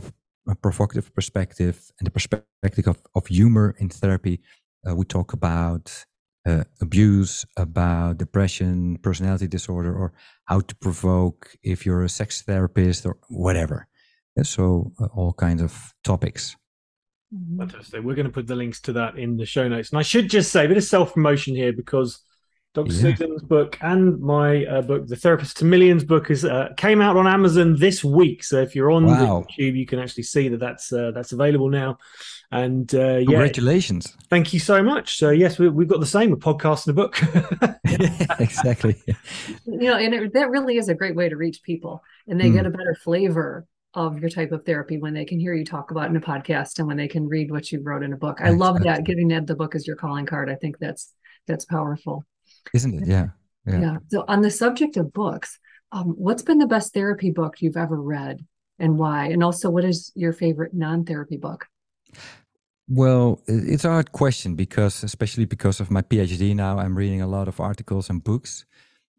a, 0.50 0.56
provocative 0.56 1.14
perspective 1.14 1.92
and 2.00 2.08
the 2.08 2.12
perspective 2.12 2.88
of, 2.88 2.98
of 3.14 3.28
humor 3.28 3.76
in 3.78 3.90
therapy 3.90 4.40
uh, 4.88 4.96
we 4.96 5.06
talk 5.06 5.34
about 5.34 6.06
uh, 6.46 6.64
abuse 6.82 7.46
about 7.58 8.18
depression 8.18 8.98
personality 8.98 9.48
disorder 9.48 9.94
or 9.94 10.14
how 10.46 10.62
to 10.62 10.76
provoke 10.76 11.56
if 11.62 11.86
you're 11.86 12.04
a 12.04 12.10
sex 12.10 12.42
therapist 12.42 13.06
or 13.06 13.18
whatever 13.28 13.88
so 14.42 14.92
uh, 15.00 15.06
all 15.14 15.34
kinds 15.34 15.62
of 15.62 15.94
topics. 16.04 16.56
Fantastic. 17.58 18.04
We're 18.04 18.16
going 18.16 18.28
to 18.28 18.32
put 18.32 18.48
the 18.48 18.56
links 18.56 18.80
to 18.82 18.94
that 18.94 19.18
in 19.18 19.38
the 19.38 19.46
show 19.46 19.68
notes. 19.68 19.90
And 19.90 20.00
I 20.00 20.04
should 20.04 20.30
just 20.30 20.52
say 20.52 20.66
a 20.66 20.68
bit 20.68 20.78
of 20.78 20.84
self 20.84 21.14
promotion 21.14 21.56
here 21.56 21.74
because 21.74 22.20
Dr. 22.74 22.92
Yeah. 22.92 23.02
Susan's 23.02 23.44
book 23.44 23.78
and 23.82 24.20
my 24.20 24.66
uh, 24.66 24.82
book, 24.82 25.08
The 25.08 25.16
Therapist 25.16 25.58
to 25.58 25.66
Millions 25.66 26.04
book, 26.04 26.32
is 26.32 26.44
uh, 26.44 26.70
came 26.76 27.02
out 27.02 27.18
on 27.18 27.28
Amazon 27.28 27.78
this 27.78 28.04
week. 28.04 28.44
So 28.44 28.62
if 28.62 28.76
you're 28.76 28.92
on 28.92 29.06
wow. 29.06 29.46
YouTube, 29.50 29.76
you 29.76 29.86
can 29.86 30.00
actually 30.00 30.24
see 30.24 30.48
that 30.50 30.60
that's 30.60 30.92
uh, 30.92 31.12
that's 31.12 31.34
available 31.34 31.70
now. 31.70 31.98
And 32.52 32.94
uh, 32.94 33.18
yeah, 33.18 33.26
congratulations! 33.26 34.16
Thank 34.30 34.54
you 34.54 34.60
so 34.60 34.82
much. 34.82 35.18
So 35.18 35.30
yes, 35.30 35.60
we, 35.60 35.68
have 35.68 35.88
got 35.88 36.00
the 36.00 36.06
same. 36.06 36.34
a 36.34 36.38
podcast 36.38 36.88
and 36.88 36.98
a 36.98 37.02
book. 37.02 37.20
yeah, 37.86 38.36
exactly. 38.40 38.96
You 39.66 39.78
know, 39.78 39.98
and 39.98 40.14
it, 40.14 40.34
that 40.34 40.50
really 40.50 40.78
is 40.78 40.90
a 40.90 40.96
great 40.96 41.16
way 41.16 41.30
to 41.30 41.36
reach 41.36 41.62
people, 41.64 42.04
and 42.28 42.40
they 42.40 42.50
mm. 42.50 42.56
get 42.56 42.66
a 42.66 42.72
better 42.72 42.96
flavor 43.04 43.68
of 43.94 44.20
your 44.20 44.30
type 44.30 44.52
of 44.52 44.66
therapy 44.66 44.98
when 44.98 45.14
they 45.14 45.26
can 45.26 45.40
hear 45.40 45.54
you 45.54 45.66
talk 45.66 45.92
about 45.92 46.10
in 46.10 46.16
a 46.16 46.22
podcast 46.22 46.80
and 46.80 46.88
when 46.88 46.98
they 46.98 47.08
can 47.08 47.28
read 47.28 47.52
what 47.52 47.72
you 47.72 47.82
wrote 47.82 48.04
in 48.04 48.14
a 48.14 48.18
book. 48.18 48.40
I 48.42 48.50
love 48.50 48.82
that 48.84 49.04
giving 49.04 49.28
that 49.30 49.48
the 49.48 49.56
book 49.56 49.76
as 49.76 49.86
your 49.86 49.96
calling 49.96 50.26
card. 50.26 50.50
I 50.50 50.56
think 50.56 50.80
that's 50.80 51.14
that's 51.48 51.66
powerful. 51.66 52.26
Isn't 52.74 53.04
it? 53.04 53.08
Yeah. 53.08 53.28
Yeah. 53.66 53.82
yeah. 53.82 53.98
So 54.10 54.26
on 54.28 54.42
the 54.42 54.52
subject 54.52 54.98
of 54.98 55.14
books, 55.14 55.60
um, 55.92 56.16
what's 56.18 56.42
been 56.42 56.58
the 56.58 56.68
best 56.68 56.94
therapy 56.94 57.32
book 57.32 57.62
you've 57.62 57.78
ever 57.78 58.02
read 58.02 58.46
and 58.80 58.98
why? 58.98 59.28
And 59.28 59.44
also 59.44 59.70
what 59.70 59.86
is 59.86 60.12
your 60.16 60.34
favorite 60.34 60.74
non-therapy 60.74 61.38
book? 61.38 61.68
Well, 62.88 63.40
it's 63.48 63.86
a 63.86 63.90
hard 63.90 64.12
question 64.12 64.56
because 64.56 65.04
especially 65.04 65.46
because 65.46 65.80
of 65.80 65.90
my 65.90 66.02
PhD 66.02 66.56
now, 66.56 66.80
I'm 66.80 66.98
reading 66.98 67.22
a 67.22 67.28
lot 67.28 67.48
of 67.48 67.60
articles 67.60 68.10
and 68.10 68.24
books 68.24 68.66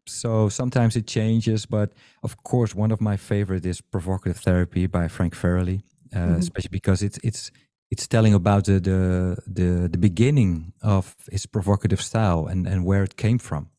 so 0.07 0.49
sometimes 0.49 0.95
it 0.95 1.07
changes 1.07 1.65
but 1.65 1.91
of 2.23 2.43
course 2.43 2.75
one 2.75 2.91
of 2.91 3.01
my 3.01 3.17
favorite 3.17 3.65
is 3.65 3.81
provocative 3.81 4.37
therapy 4.37 4.87
by 4.87 5.07
frank 5.07 5.35
farrelly 5.35 5.81
uh, 6.13 6.19
mm-hmm. 6.19 6.35
especially 6.35 6.69
because 6.71 7.01
it's 7.01 7.19
it's 7.23 7.51
it's 7.91 8.07
telling 8.07 8.33
about 8.33 8.65
the, 8.65 8.79
the, 8.79 9.37
the 9.47 9.87
the 9.87 9.97
beginning 9.97 10.73
of 10.81 11.15
his 11.31 11.45
provocative 11.45 12.01
style 12.01 12.47
and 12.47 12.67
and 12.67 12.85
where 12.85 13.03
it 13.03 13.15
came 13.15 13.37
from 13.37 13.69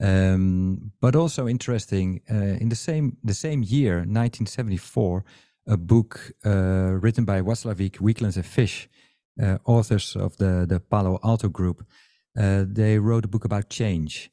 um, 0.00 0.92
but 1.00 1.16
also 1.16 1.48
interesting 1.48 2.20
uh, 2.30 2.56
in 2.60 2.68
the 2.68 2.76
same 2.76 3.16
the 3.24 3.34
same 3.34 3.62
year 3.62 3.96
1974 3.96 5.24
a 5.68 5.76
book 5.76 6.32
uh, 6.46 6.96
written 7.00 7.24
by 7.24 7.42
Watzlawick, 7.42 8.00
Weaklands 8.00 8.36
and 8.36 8.46
Fish, 8.46 8.88
uh, 9.40 9.58
authors 9.64 10.16
of 10.16 10.36
the 10.38 10.66
the 10.66 10.80
Palo 10.80 11.18
Alto 11.22 11.48
group, 11.48 11.84
uh, 12.36 12.64
they 12.66 12.98
wrote 12.98 13.24
a 13.24 13.28
book 13.28 13.44
about 13.44 13.68
change 13.68 14.30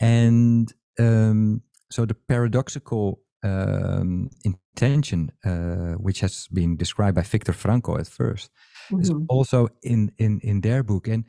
and 0.00 0.72
um, 0.98 1.62
so 1.90 2.04
the 2.04 2.14
paradoxical 2.14 3.20
um, 3.42 4.30
intention, 4.44 5.32
uh, 5.44 5.94
which 5.94 6.20
has 6.20 6.48
been 6.48 6.76
described 6.76 7.16
by 7.16 7.22
Viktor 7.22 7.52
Frankl 7.52 7.98
at 7.98 8.06
1st 8.06 8.48
mm-hmm. 8.90 9.00
is 9.00 9.12
also 9.28 9.68
in, 9.82 10.12
in, 10.18 10.40
in 10.40 10.60
their 10.60 10.82
book, 10.82 11.08
and 11.08 11.24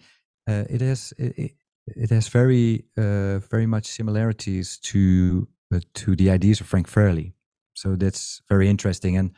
uh, 0.47 0.63
it 0.69 0.81
has 0.81 1.13
it, 1.17 1.51
it 1.87 2.09
has 2.09 2.27
very 2.27 2.85
uh, 2.97 3.39
very 3.39 3.65
much 3.65 3.85
similarities 3.85 4.77
to 4.79 5.47
uh, 5.73 5.79
to 5.93 6.15
the 6.15 6.29
ideas 6.29 6.61
of 6.61 6.67
Frank 6.67 6.89
Farrelly. 6.89 7.33
So 7.75 7.95
that's 7.95 8.41
very 8.49 8.69
interesting. 8.69 9.17
And 9.17 9.31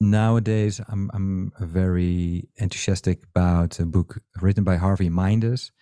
nowadays, 0.00 0.80
I'm 0.88 1.10
I'm 1.12 1.52
very 1.60 2.48
enthusiastic 2.56 3.24
about 3.34 3.78
a 3.80 3.86
book 3.86 4.20
written 4.40 4.64
by 4.64 4.76
Harvey 4.76 5.08
Mindess 5.08 5.72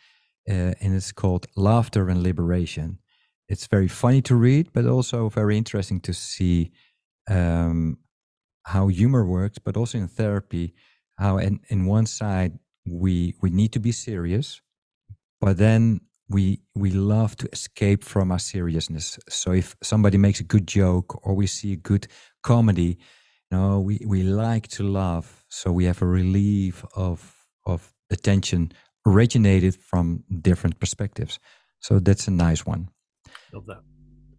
uh, 0.49 0.75
and 0.81 0.95
it's 0.95 1.13
called 1.13 1.47
Laughter 1.57 2.09
and 2.09 2.23
Liberation. 2.23 2.99
It's 3.49 3.67
very 3.67 3.89
funny 3.89 4.23
to 4.23 4.35
read, 4.35 4.73
but 4.73 4.87
also 4.87 5.29
very 5.29 5.57
interesting 5.57 6.01
to 6.01 6.13
see 6.13 6.73
um, 7.31 7.99
how 8.65 8.89
humor 8.89 9.25
works, 9.25 9.59
but 9.59 9.77
also 9.77 9.99
in 9.99 10.09
therapy, 10.09 10.75
how 11.19 11.39
in, 11.39 11.61
in 11.69 11.87
one 11.87 12.07
side 12.07 12.59
we 12.89 13.35
we 13.43 13.51
need 13.51 13.73
to 13.73 13.81
be 13.81 13.93
serious, 13.93 14.61
but 15.41 15.57
then 15.59 16.01
we 16.29 16.61
we 16.75 16.91
love 16.91 17.37
to 17.37 17.49
escape 17.53 18.05
from 18.05 18.33
our 18.33 18.39
seriousness. 18.39 19.19
So 19.29 19.53
if 19.53 19.77
somebody 19.83 20.19
makes 20.19 20.41
a 20.41 20.45
good 20.45 20.67
joke 20.67 21.21
or 21.27 21.35
we 21.35 21.47
see 21.47 21.73
a 21.73 21.77
good 21.77 22.09
comedy, 22.43 22.99
you 23.51 23.59
know, 23.59 23.81
we 23.81 24.01
we 24.07 24.23
like 24.23 24.69
to 24.69 24.83
laugh. 24.83 25.45
So 25.49 25.73
we 25.73 25.85
have 25.85 26.03
a 26.03 26.07
relief 26.07 26.85
of 26.95 27.47
of 27.65 27.93
the 28.09 28.17
tension 28.17 28.73
originated 29.07 29.77
from 29.77 30.25
different 30.43 30.79
perspectives. 30.79 31.39
So 31.79 32.01
that's 32.01 32.29
a 32.29 32.33
nice 32.33 32.67
one. 32.67 32.89
Love 33.53 33.67
that. 33.67 33.83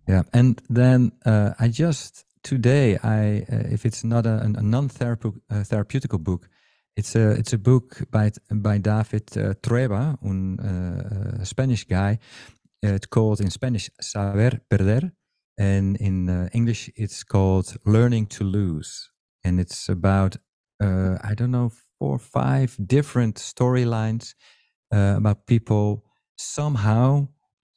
Yeah, 0.08 0.24
and 0.34 0.62
then 0.70 1.12
uh, 1.26 1.54
I 1.60 1.68
just 1.68 2.26
today 2.44 2.98
I 3.04 3.46
uh, 3.52 3.74
if 3.74 3.86
it's 3.86 4.04
not 4.04 4.26
a, 4.26 4.42
a 4.42 4.62
non-therapeutic 4.62 5.42
uh, 5.52 5.64
therapeutical 5.64 6.20
book, 6.20 6.50
it's 6.96 7.16
a 7.16 7.32
it's 7.32 7.54
a 7.54 7.58
book 7.58 8.04
by 8.12 8.32
by 8.50 8.78
David 8.78 9.38
uh, 9.38 9.54
Trueba, 9.62 10.18
un 10.24 10.60
uh, 10.60 11.44
Spanish 11.44 11.86
guy. 11.86 12.20
it's 12.82 13.08
called 13.08 13.42
in 13.42 13.50
Spanish 13.50 13.90
Saber 14.00 14.62
Perder, 14.70 15.12
and 15.58 15.98
in 15.98 16.30
uh, 16.30 16.48
English 16.54 16.90
it's 16.96 17.24
called 17.24 17.78
Learning 17.84 18.28
to 18.28 18.44
Lose, 18.44 19.12
and 19.44 19.60
it's 19.60 19.90
about 19.90 20.38
uh, 20.82 21.18
I 21.22 21.34
don't 21.34 21.52
know 21.52 21.72
four 22.00 22.16
or 22.16 22.20
five 22.20 22.78
different 22.86 23.36
storylines 23.36 24.36
uh, 24.94 25.16
about 25.18 25.46
people 25.46 26.04
somehow 26.38 27.28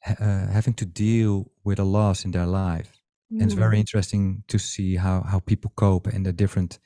uh, 0.05 0.47
having 0.47 0.73
to 0.75 0.85
deal 0.85 1.51
with 1.63 1.79
a 1.79 1.83
loss 1.83 2.25
in 2.25 2.31
their 2.31 2.45
life. 2.45 2.99
Mm. 3.31 3.41
And 3.41 3.43
it's 3.43 3.53
very 3.53 3.77
mm. 3.77 3.81
interesting 3.81 4.43
to 4.47 4.57
see 4.57 4.95
how 4.95 5.21
how 5.21 5.39
people 5.39 5.71
cope 5.75 6.07
and 6.07 6.25
a 6.27 6.33
different 6.33 6.79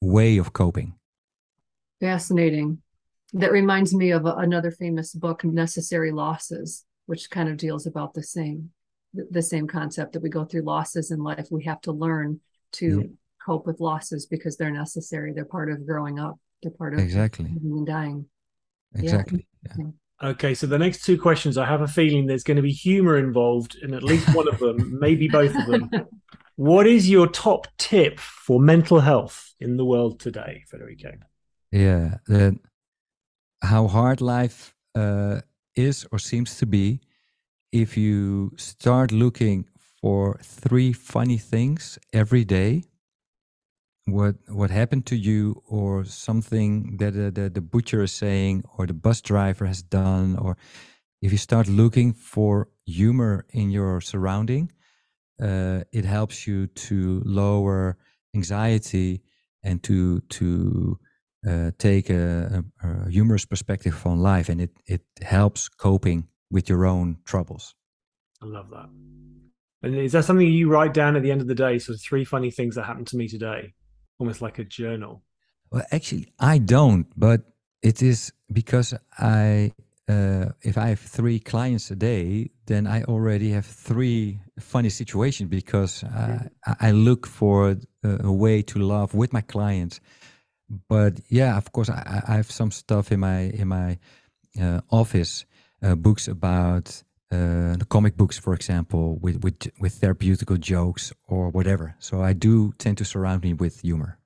way 0.00 0.38
of 0.38 0.52
coping. 0.52 0.94
Fascinating. 2.00 2.78
That 3.32 3.52
reminds 3.52 3.94
me 3.94 4.12
of 4.12 4.26
a, 4.26 4.34
another 4.34 4.70
famous 4.70 5.12
book, 5.12 5.44
Necessary 5.44 6.12
Losses, 6.12 6.84
which 7.06 7.30
kind 7.30 7.48
of 7.48 7.56
deals 7.56 7.86
about 7.86 8.14
the 8.14 8.22
same 8.22 8.70
the 9.30 9.42
same 9.42 9.66
concept 9.66 10.12
that 10.12 10.22
we 10.22 10.28
go 10.28 10.44
through 10.44 10.62
losses 10.62 11.10
in 11.10 11.20
life. 11.20 11.48
We 11.50 11.64
have 11.64 11.80
to 11.82 11.92
learn 11.92 12.40
to 12.72 13.00
yeah. 13.00 13.06
cope 13.44 13.66
with 13.66 13.80
losses 13.80 14.26
because 14.26 14.56
they're 14.56 14.70
necessary. 14.70 15.32
They're 15.32 15.44
part 15.44 15.70
of 15.70 15.86
growing 15.86 16.18
up. 16.18 16.38
They're 16.62 16.72
part 16.72 16.94
of 16.94 17.00
exactly 17.00 17.46
and 17.46 17.86
dying. 17.86 18.26
Exactly. 18.94 19.46
Yeah. 19.78 19.86
Okay, 20.22 20.54
so 20.54 20.66
the 20.66 20.78
next 20.78 21.04
two 21.04 21.20
questions, 21.20 21.58
I 21.58 21.66
have 21.66 21.82
a 21.82 21.88
feeling 21.88 22.26
there's 22.26 22.44
going 22.44 22.56
to 22.56 22.62
be 22.62 22.72
humor 22.72 23.18
involved 23.18 23.76
in 23.82 23.92
at 23.92 24.02
least 24.02 24.32
one 24.34 24.48
of 24.48 24.58
them, 24.58 24.98
maybe 25.00 25.28
both 25.28 25.54
of 25.54 25.66
them. 25.66 25.90
What 26.56 26.86
is 26.86 27.10
your 27.10 27.26
top 27.26 27.66
tip 27.78 28.20
for 28.20 28.60
mental 28.60 29.00
health 29.00 29.54
in 29.58 29.76
the 29.76 29.84
world 29.84 30.20
today, 30.20 30.62
Federico? 30.68 31.12
Yeah, 31.72 32.18
the, 32.26 32.56
how 33.62 33.88
hard 33.88 34.20
life 34.20 34.74
uh, 34.94 35.40
is 35.74 36.06
or 36.12 36.18
seems 36.18 36.56
to 36.58 36.66
be. 36.66 37.00
If 37.72 37.96
you 37.96 38.52
start 38.56 39.10
looking 39.10 39.66
for 40.00 40.38
three 40.42 40.92
funny 40.92 41.38
things 41.38 41.98
every 42.12 42.44
day, 42.44 42.84
what 44.06 44.36
what 44.48 44.70
happened 44.70 45.06
to 45.06 45.16
you, 45.16 45.62
or 45.68 46.04
something 46.04 46.96
that 46.98 47.14
uh, 47.14 47.30
the, 47.30 47.50
the 47.50 47.60
butcher 47.60 48.02
is 48.02 48.12
saying, 48.12 48.64
or 48.76 48.86
the 48.86 48.94
bus 48.94 49.20
driver 49.20 49.66
has 49.66 49.82
done, 49.82 50.36
or 50.36 50.56
if 51.22 51.32
you 51.32 51.38
start 51.38 51.68
looking 51.68 52.12
for 52.12 52.68
humor 52.84 53.46
in 53.50 53.70
your 53.70 54.00
surrounding, 54.00 54.70
uh, 55.42 55.80
it 55.92 56.04
helps 56.04 56.46
you 56.46 56.66
to 56.66 57.22
lower 57.24 57.96
anxiety 58.34 59.22
and 59.62 59.82
to 59.82 60.20
to 60.20 60.98
uh, 61.48 61.70
take 61.78 62.10
a, 62.10 62.64
a, 62.82 62.88
a, 62.88 63.10
humorous 63.10 63.44
perspective 63.44 64.06
on 64.06 64.18
life, 64.20 64.48
and 64.48 64.60
it 64.60 64.70
it 64.86 65.02
helps 65.22 65.68
coping 65.68 66.28
with 66.50 66.68
your 66.68 66.84
own 66.86 67.16
troubles. 67.24 67.74
I 68.42 68.46
love 68.46 68.70
that. 68.70 68.88
And 69.82 69.96
is 69.96 70.12
that 70.12 70.24
something 70.24 70.46
you 70.46 70.70
write 70.70 70.94
down 70.94 71.16
at 71.16 71.22
the 71.22 71.30
end 71.30 71.40
of 71.40 71.46
the 71.46 71.54
day? 71.54 71.78
sort 71.78 71.96
of 71.96 72.02
three 72.02 72.24
funny 72.24 72.50
things 72.50 72.74
that 72.74 72.84
happened 72.84 73.06
to 73.08 73.16
me 73.16 73.28
today, 73.28 73.74
almost 74.18 74.42
like 74.42 74.58
a 74.58 74.64
journal. 74.64 75.22
Well, 75.70 75.84
actually, 75.90 76.32
I 76.38 76.58
don't, 76.58 77.06
but 77.16 77.42
it 77.82 78.02
is 78.02 78.32
because 78.52 78.94
I 79.18 79.72
uh, 80.08 80.50
if 80.60 80.76
I 80.76 80.88
have 80.88 81.00
three 81.00 81.38
clients 81.38 81.90
a 81.90 81.96
day, 81.96 82.50
then 82.66 82.86
I 82.86 83.04
already 83.04 83.50
have 83.52 83.64
three 83.64 84.38
funny 84.58 84.90
situations 84.90 85.48
because 85.48 86.04
I, 86.04 86.50
I 86.80 86.90
look 86.90 87.26
for 87.26 87.70
a, 87.70 87.76
a, 88.22 88.30
way 88.30 88.60
to 88.62 88.78
laugh 88.78 89.14
with 89.14 89.32
my 89.32 89.40
clients 89.40 90.00
but 90.88 91.20
yeah, 91.28 91.56
of 91.56 91.72
course, 91.72 91.90
I, 91.90 92.22
I 92.26 92.36
have 92.36 92.50
some 92.50 92.70
stuff 92.70 93.12
in 93.12 93.20
my 93.20 93.40
in 93.40 93.68
my 93.68 93.98
uh, 94.60 94.80
office, 94.90 95.44
uh, 95.82 95.94
books 95.94 96.28
about 96.28 97.02
uh, 97.32 97.76
the 97.76 97.86
comic 97.88 98.16
books, 98.16 98.38
for 98.38 98.54
example, 98.54 99.18
with 99.20 99.42
with 99.42 99.56
with 99.80 100.00
therapeutical 100.00 100.58
jokes 100.58 101.12
or 101.26 101.48
whatever. 101.50 101.96
So 101.98 102.22
I 102.22 102.32
do 102.32 102.72
tend 102.78 102.98
to 102.98 103.04
surround 103.04 103.42
me 103.42 103.54
with 103.54 103.80
humor. 103.80 104.18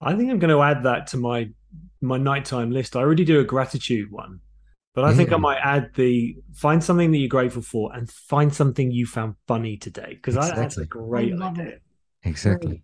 I 0.00 0.14
think 0.14 0.30
I'm 0.30 0.38
going 0.38 0.50
to 0.50 0.62
add 0.62 0.82
that 0.82 1.06
to 1.08 1.16
my 1.16 1.50
my 2.00 2.18
nighttime 2.18 2.70
list. 2.70 2.96
I 2.96 3.00
already 3.00 3.24
do 3.24 3.40
a 3.40 3.44
gratitude 3.44 4.10
one, 4.10 4.40
but 4.94 5.04
I 5.04 5.10
yeah. 5.10 5.16
think 5.16 5.32
I 5.32 5.36
might 5.36 5.58
add 5.62 5.90
the 5.94 6.36
find 6.52 6.82
something 6.82 7.10
that 7.12 7.18
you're 7.18 7.28
grateful 7.28 7.62
for 7.62 7.94
and 7.94 8.10
find 8.10 8.52
something 8.52 8.90
you 8.90 9.06
found 9.06 9.36
funny 9.46 9.76
today 9.76 10.14
because 10.14 10.36
exactly. 10.36 10.62
that's 10.62 10.78
a 10.78 10.86
great 10.86 11.32
I 11.32 11.36
love 11.36 11.58
idea. 11.58 11.72
It. 11.72 11.82
Exactly. 12.24 12.82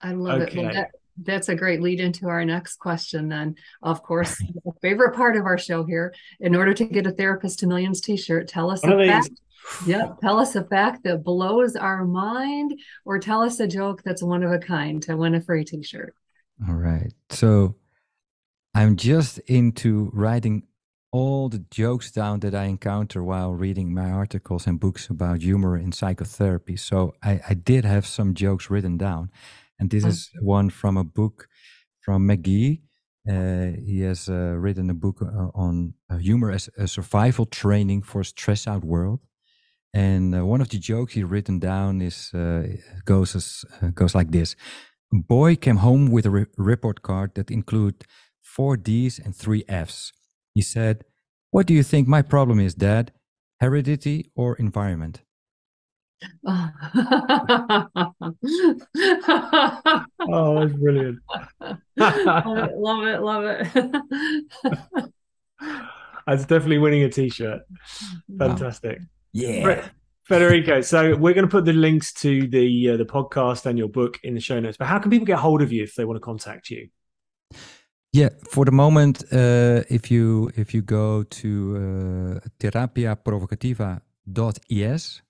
I 0.00 0.12
love 0.12 0.42
okay. 0.42 0.60
it. 0.60 0.64
Well, 0.64 0.74
that, 0.74 0.90
that's 1.22 1.48
a 1.48 1.54
great 1.54 1.80
lead 1.80 2.00
into 2.00 2.28
our 2.28 2.44
next 2.44 2.76
question 2.76 3.28
then. 3.28 3.56
Of 3.82 4.02
course 4.02 4.40
favorite 4.82 5.14
part 5.14 5.36
of 5.36 5.44
our 5.44 5.58
show 5.58 5.84
here 5.84 6.14
in 6.40 6.54
order 6.54 6.74
to 6.74 6.84
get 6.84 7.06
a 7.06 7.12
therapist 7.12 7.60
to 7.60 7.66
millions 7.66 8.00
t-shirt 8.00 8.48
tell 8.48 8.70
us 8.70 8.82
a 8.84 9.06
fact. 9.06 9.30
Yeah 9.86 10.12
tell 10.20 10.38
us 10.38 10.54
a 10.54 10.64
fact 10.64 11.04
that 11.04 11.24
blows 11.24 11.76
our 11.76 12.04
mind 12.04 12.78
or 13.04 13.18
tell 13.18 13.42
us 13.42 13.60
a 13.60 13.66
joke 13.66 14.02
that's 14.04 14.22
one 14.22 14.42
of 14.42 14.52
a 14.52 14.58
kind 14.58 15.02
to 15.04 15.16
win 15.16 15.34
a 15.34 15.40
free 15.40 15.64
t-shirt. 15.64 16.14
All 16.68 16.74
right. 16.74 17.12
So 17.30 17.76
i'm 18.74 18.96
just 18.96 19.38
into 19.40 20.10
writing 20.12 20.62
all 21.10 21.48
the 21.48 21.64
jokes 21.70 22.10
down 22.10 22.38
that 22.40 22.54
i 22.54 22.64
encounter 22.64 23.24
while 23.24 23.54
reading 23.54 23.94
my 23.94 24.10
articles 24.10 24.66
and 24.66 24.78
books 24.78 25.08
about 25.08 25.40
humor 25.40 25.76
in 25.76 25.90
psychotherapy. 25.90 26.76
So 26.76 27.14
i, 27.22 27.40
I 27.48 27.54
did 27.54 27.84
have 27.84 28.06
some 28.06 28.34
jokes 28.34 28.70
written 28.70 28.96
down 28.96 29.30
and 29.78 29.90
this 29.90 30.04
is 30.04 30.30
one 30.40 30.70
from 30.70 30.96
a 30.96 31.04
book 31.04 31.48
from 32.00 32.26
McGhee. 32.28 32.82
Uh, 33.28 33.76
he 33.84 34.00
has 34.00 34.28
uh, 34.28 34.56
written 34.56 34.88
a 34.90 34.94
book 34.94 35.20
uh, 35.20 35.50
on 35.54 35.94
uh, 36.10 36.16
humor 36.16 36.50
as 36.50 36.70
a 36.78 36.88
survival 36.88 37.44
training 37.44 38.02
for 38.02 38.22
a 38.22 38.24
stress 38.24 38.66
out 38.66 38.84
world. 38.84 39.20
And 39.92 40.34
uh, 40.34 40.46
one 40.46 40.60
of 40.60 40.68
the 40.68 40.78
jokes 40.78 41.12
he 41.14 41.22
written 41.22 41.58
down 41.58 42.00
is 42.00 42.32
uh, 42.34 42.62
goes 43.04 43.36
as, 43.36 43.64
goes 43.94 44.14
like 44.14 44.30
this: 44.30 44.56
a 45.12 45.16
Boy 45.16 45.56
came 45.56 45.76
home 45.78 46.10
with 46.10 46.26
a 46.26 46.30
re- 46.30 46.46
report 46.56 47.02
card 47.02 47.34
that 47.34 47.50
included 47.50 48.06
four 48.42 48.76
D's 48.76 49.18
and 49.18 49.34
three 49.34 49.64
F's. 49.68 50.12
He 50.54 50.62
said, 50.62 51.04
"What 51.50 51.66
do 51.66 51.74
you 51.74 51.82
think 51.82 52.08
my 52.08 52.22
problem 52.22 52.60
is, 52.60 52.74
Dad? 52.74 53.12
Heredity 53.60 54.30
or 54.34 54.56
environment?" 54.56 55.22
Oh, 56.46 56.70
that's 60.58 60.72
brilliant. 60.74 61.18
love 61.96 61.96
it, 61.96 62.76
love 62.76 63.04
it, 63.04 63.22
love 63.22 63.44
it. 63.44 63.68
that's 66.26 66.44
definitely 66.46 66.78
winning 66.78 67.04
a 67.04 67.08
t-shirt. 67.08 67.62
Fantastic. 68.38 68.98
Wow. 68.98 69.06
Yeah. 69.32 69.88
Federico, 70.24 70.80
so 70.82 71.16
we're 71.16 71.32
going 71.32 71.46
to 71.46 71.50
put 71.50 71.64
the 71.64 71.72
links 71.72 72.12
to 72.12 72.46
the 72.48 72.90
uh, 72.90 72.98
the 72.98 73.06
podcast 73.06 73.64
and 73.64 73.78
your 73.78 73.88
book 73.88 74.18
in 74.22 74.34
the 74.34 74.40
show 74.40 74.60
notes. 74.60 74.76
But 74.76 74.86
how 74.86 74.98
can 74.98 75.10
people 75.10 75.24
get 75.24 75.38
hold 75.38 75.62
of 75.62 75.72
you 75.72 75.82
if 75.82 75.94
they 75.94 76.04
want 76.04 76.16
to 76.16 76.20
contact 76.20 76.68
you? 76.68 76.90
Yeah, 78.12 78.28
for 78.50 78.66
the 78.66 78.72
moment, 78.72 79.24
uh, 79.32 79.84
if 79.88 80.10
you 80.10 80.50
if 80.54 80.74
you 80.74 80.82
go 80.82 81.22
to 81.22 81.76
uh, 81.76 82.40
terapiaprovocativa.es, 82.58 85.22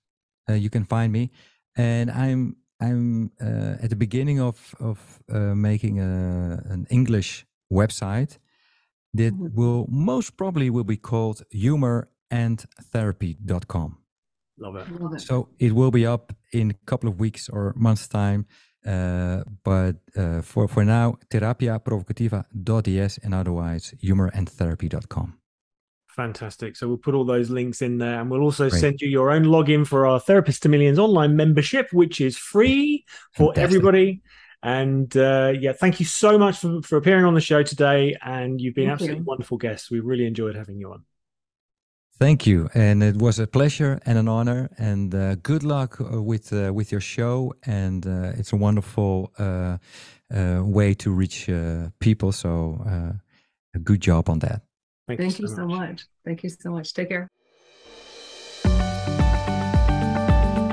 uh, 0.49 0.53
you 0.53 0.69
can 0.69 0.85
find 0.85 1.13
me, 1.13 1.31
and 1.77 2.11
I'm 2.11 2.57
I'm 2.81 3.31
uh, 3.41 3.83
at 3.83 3.89
the 3.89 3.95
beginning 3.95 4.41
of 4.41 4.75
of 4.79 5.19
uh, 5.29 5.55
making 5.55 5.99
a, 5.99 6.61
an 6.69 6.87
English 6.89 7.45
website 7.71 8.37
that 9.13 9.33
mm-hmm. 9.33 9.55
will 9.55 9.85
most 9.89 10.35
probably 10.37 10.69
will 10.69 10.83
be 10.83 10.97
called 10.97 11.41
humorandtherapy.com. 11.53 13.97
Love 14.59 14.75
it. 14.75 15.01
Love 15.01 15.13
it. 15.13 15.21
So 15.21 15.47
it 15.57 15.71
will 15.73 15.91
be 15.91 16.05
up 16.05 16.33
in 16.51 16.71
a 16.71 16.75
couple 16.85 17.09
of 17.09 17.19
weeks 17.19 17.49
or 17.49 17.73
months 17.75 18.07
time. 18.07 18.45
Uh, 18.85 19.43
but 19.63 19.95
uh, 20.15 20.41
for 20.41 20.67
for 20.67 20.85
now, 20.85 21.17
terapiaprovocativa.es 21.29 23.19
and 23.23 23.33
otherwise 23.33 23.93
humorandtherapy.com. 24.01 25.38
Fantastic. 26.19 26.75
So 26.75 26.85
we'll 26.89 26.97
put 26.97 27.15
all 27.15 27.23
those 27.23 27.49
links 27.49 27.81
in 27.81 27.97
there 27.97 28.19
and 28.19 28.29
we'll 28.29 28.41
also 28.41 28.69
Great. 28.69 28.81
send 28.81 29.01
you 29.01 29.07
your 29.07 29.31
own 29.31 29.45
login 29.45 29.87
for 29.87 30.05
our 30.05 30.19
Therapist 30.19 30.61
to 30.63 30.69
Millions 30.69 30.99
online 30.99 31.37
membership, 31.37 31.93
which 31.93 32.19
is 32.19 32.37
free 32.37 33.05
for 33.31 33.53
Fantastic. 33.53 33.63
everybody. 33.63 34.21
And 34.61 35.15
uh, 35.15 35.53
yeah, 35.57 35.71
thank 35.71 36.01
you 36.01 36.05
so 36.05 36.37
much 36.37 36.57
for, 36.57 36.81
for 36.81 36.97
appearing 36.97 37.23
on 37.23 37.35
the 37.35 37.39
show 37.39 37.63
today. 37.63 38.17
And 38.21 38.59
you've 38.59 38.75
been 38.75 38.87
thank 38.87 38.95
absolutely 38.95 39.19
you. 39.19 39.23
wonderful 39.23 39.57
guests. 39.57 39.89
We 39.89 40.01
really 40.01 40.25
enjoyed 40.25 40.57
having 40.57 40.77
you 40.77 40.91
on. 40.91 41.05
Thank 42.19 42.45
you, 42.45 42.69
and 42.73 43.01
it 43.01 43.15
was 43.15 43.39
a 43.39 43.47
pleasure 43.47 44.01
and 44.05 44.17
an 44.17 44.27
honor. 44.27 44.69
And 44.77 45.15
uh, 45.15 45.35
good 45.35 45.63
luck 45.63 46.01
uh, 46.01 46.21
with 46.21 46.51
uh, 46.51 46.73
with 46.73 46.91
your 46.91 46.99
show. 46.99 47.53
And 47.63 48.05
uh, 48.05 48.33
it's 48.35 48.51
a 48.51 48.57
wonderful 48.57 49.31
uh, 49.39 49.77
uh, 50.35 50.61
way 50.65 50.93
to 50.95 51.11
reach 51.11 51.49
people. 51.99 52.33
So, 52.33 52.83
a 53.73 53.79
good 53.79 54.01
job 54.01 54.29
on 54.29 54.39
that. 54.39 54.63
Thank, 55.09 55.21
Thank 55.21 55.39
you, 55.39 55.47
so, 55.47 55.63
you 55.63 55.67
much. 55.67 55.75
so 55.75 55.87
much. 55.87 56.05
Thank 56.23 56.43
you 56.43 56.49
so 56.49 56.71
much. 56.71 56.93
Take 56.93 57.09
care. 57.09 57.31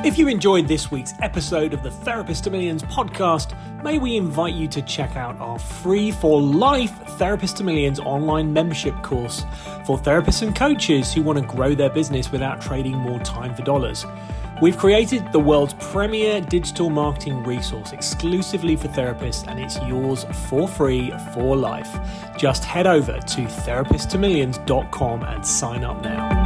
If 0.05 0.19
you 0.19 0.29
enjoyed 0.29 0.69
this 0.69 0.91
week's 0.91 1.15
episode 1.23 1.73
of 1.73 1.83
the 1.83 1.91
Therapist 1.91 2.45
to 2.45 2.51
Millions 2.51 2.83
podcast, 2.83 3.57
may 3.83 3.99
we 3.99 4.15
invite 4.15 4.55
you 4.55 4.69
to 4.69 4.83
check 4.83 5.17
out 5.17 5.37
our 5.37 5.59
free 5.59 6.13
for 6.13 6.41
life 6.41 6.93
Therapist 7.17 7.57
to 7.57 7.65
Millions 7.65 7.99
online 7.99 8.53
membership 8.53 8.95
course 9.03 9.41
for 9.87 9.99
therapists 9.99 10.43
and 10.43 10.55
coaches 10.55 11.15
who 11.15 11.23
want 11.23 11.39
to 11.39 11.47
grow 11.47 11.75
their 11.75 11.91
business 11.91 12.31
without 12.31 12.61
trading 12.61 12.95
more 12.95 13.19
time 13.21 13.55
for 13.55 13.63
dollars. 13.63 14.05
We've 14.63 14.77
created 14.77 15.33
the 15.33 15.39
world's 15.39 15.75
premier 15.75 16.41
digital 16.41 16.89
marketing 16.89 17.45
resource 17.45 17.93
exclusively 17.93 18.75
for 18.75 18.89
therapists, 18.89 19.47
and 19.47 19.61
it's 19.61 19.79
yours 19.83 20.25
for 20.49 20.67
free 20.67 21.13
for 21.35 21.55
life. 21.57 21.99
Just 22.39 22.65
head 22.65 22.87
over 22.87 23.19
to 23.19 23.41
therapisttomillions.com 23.43 25.25
and 25.25 25.47
sign 25.47 25.85
up 25.85 26.03
now. 26.03 26.46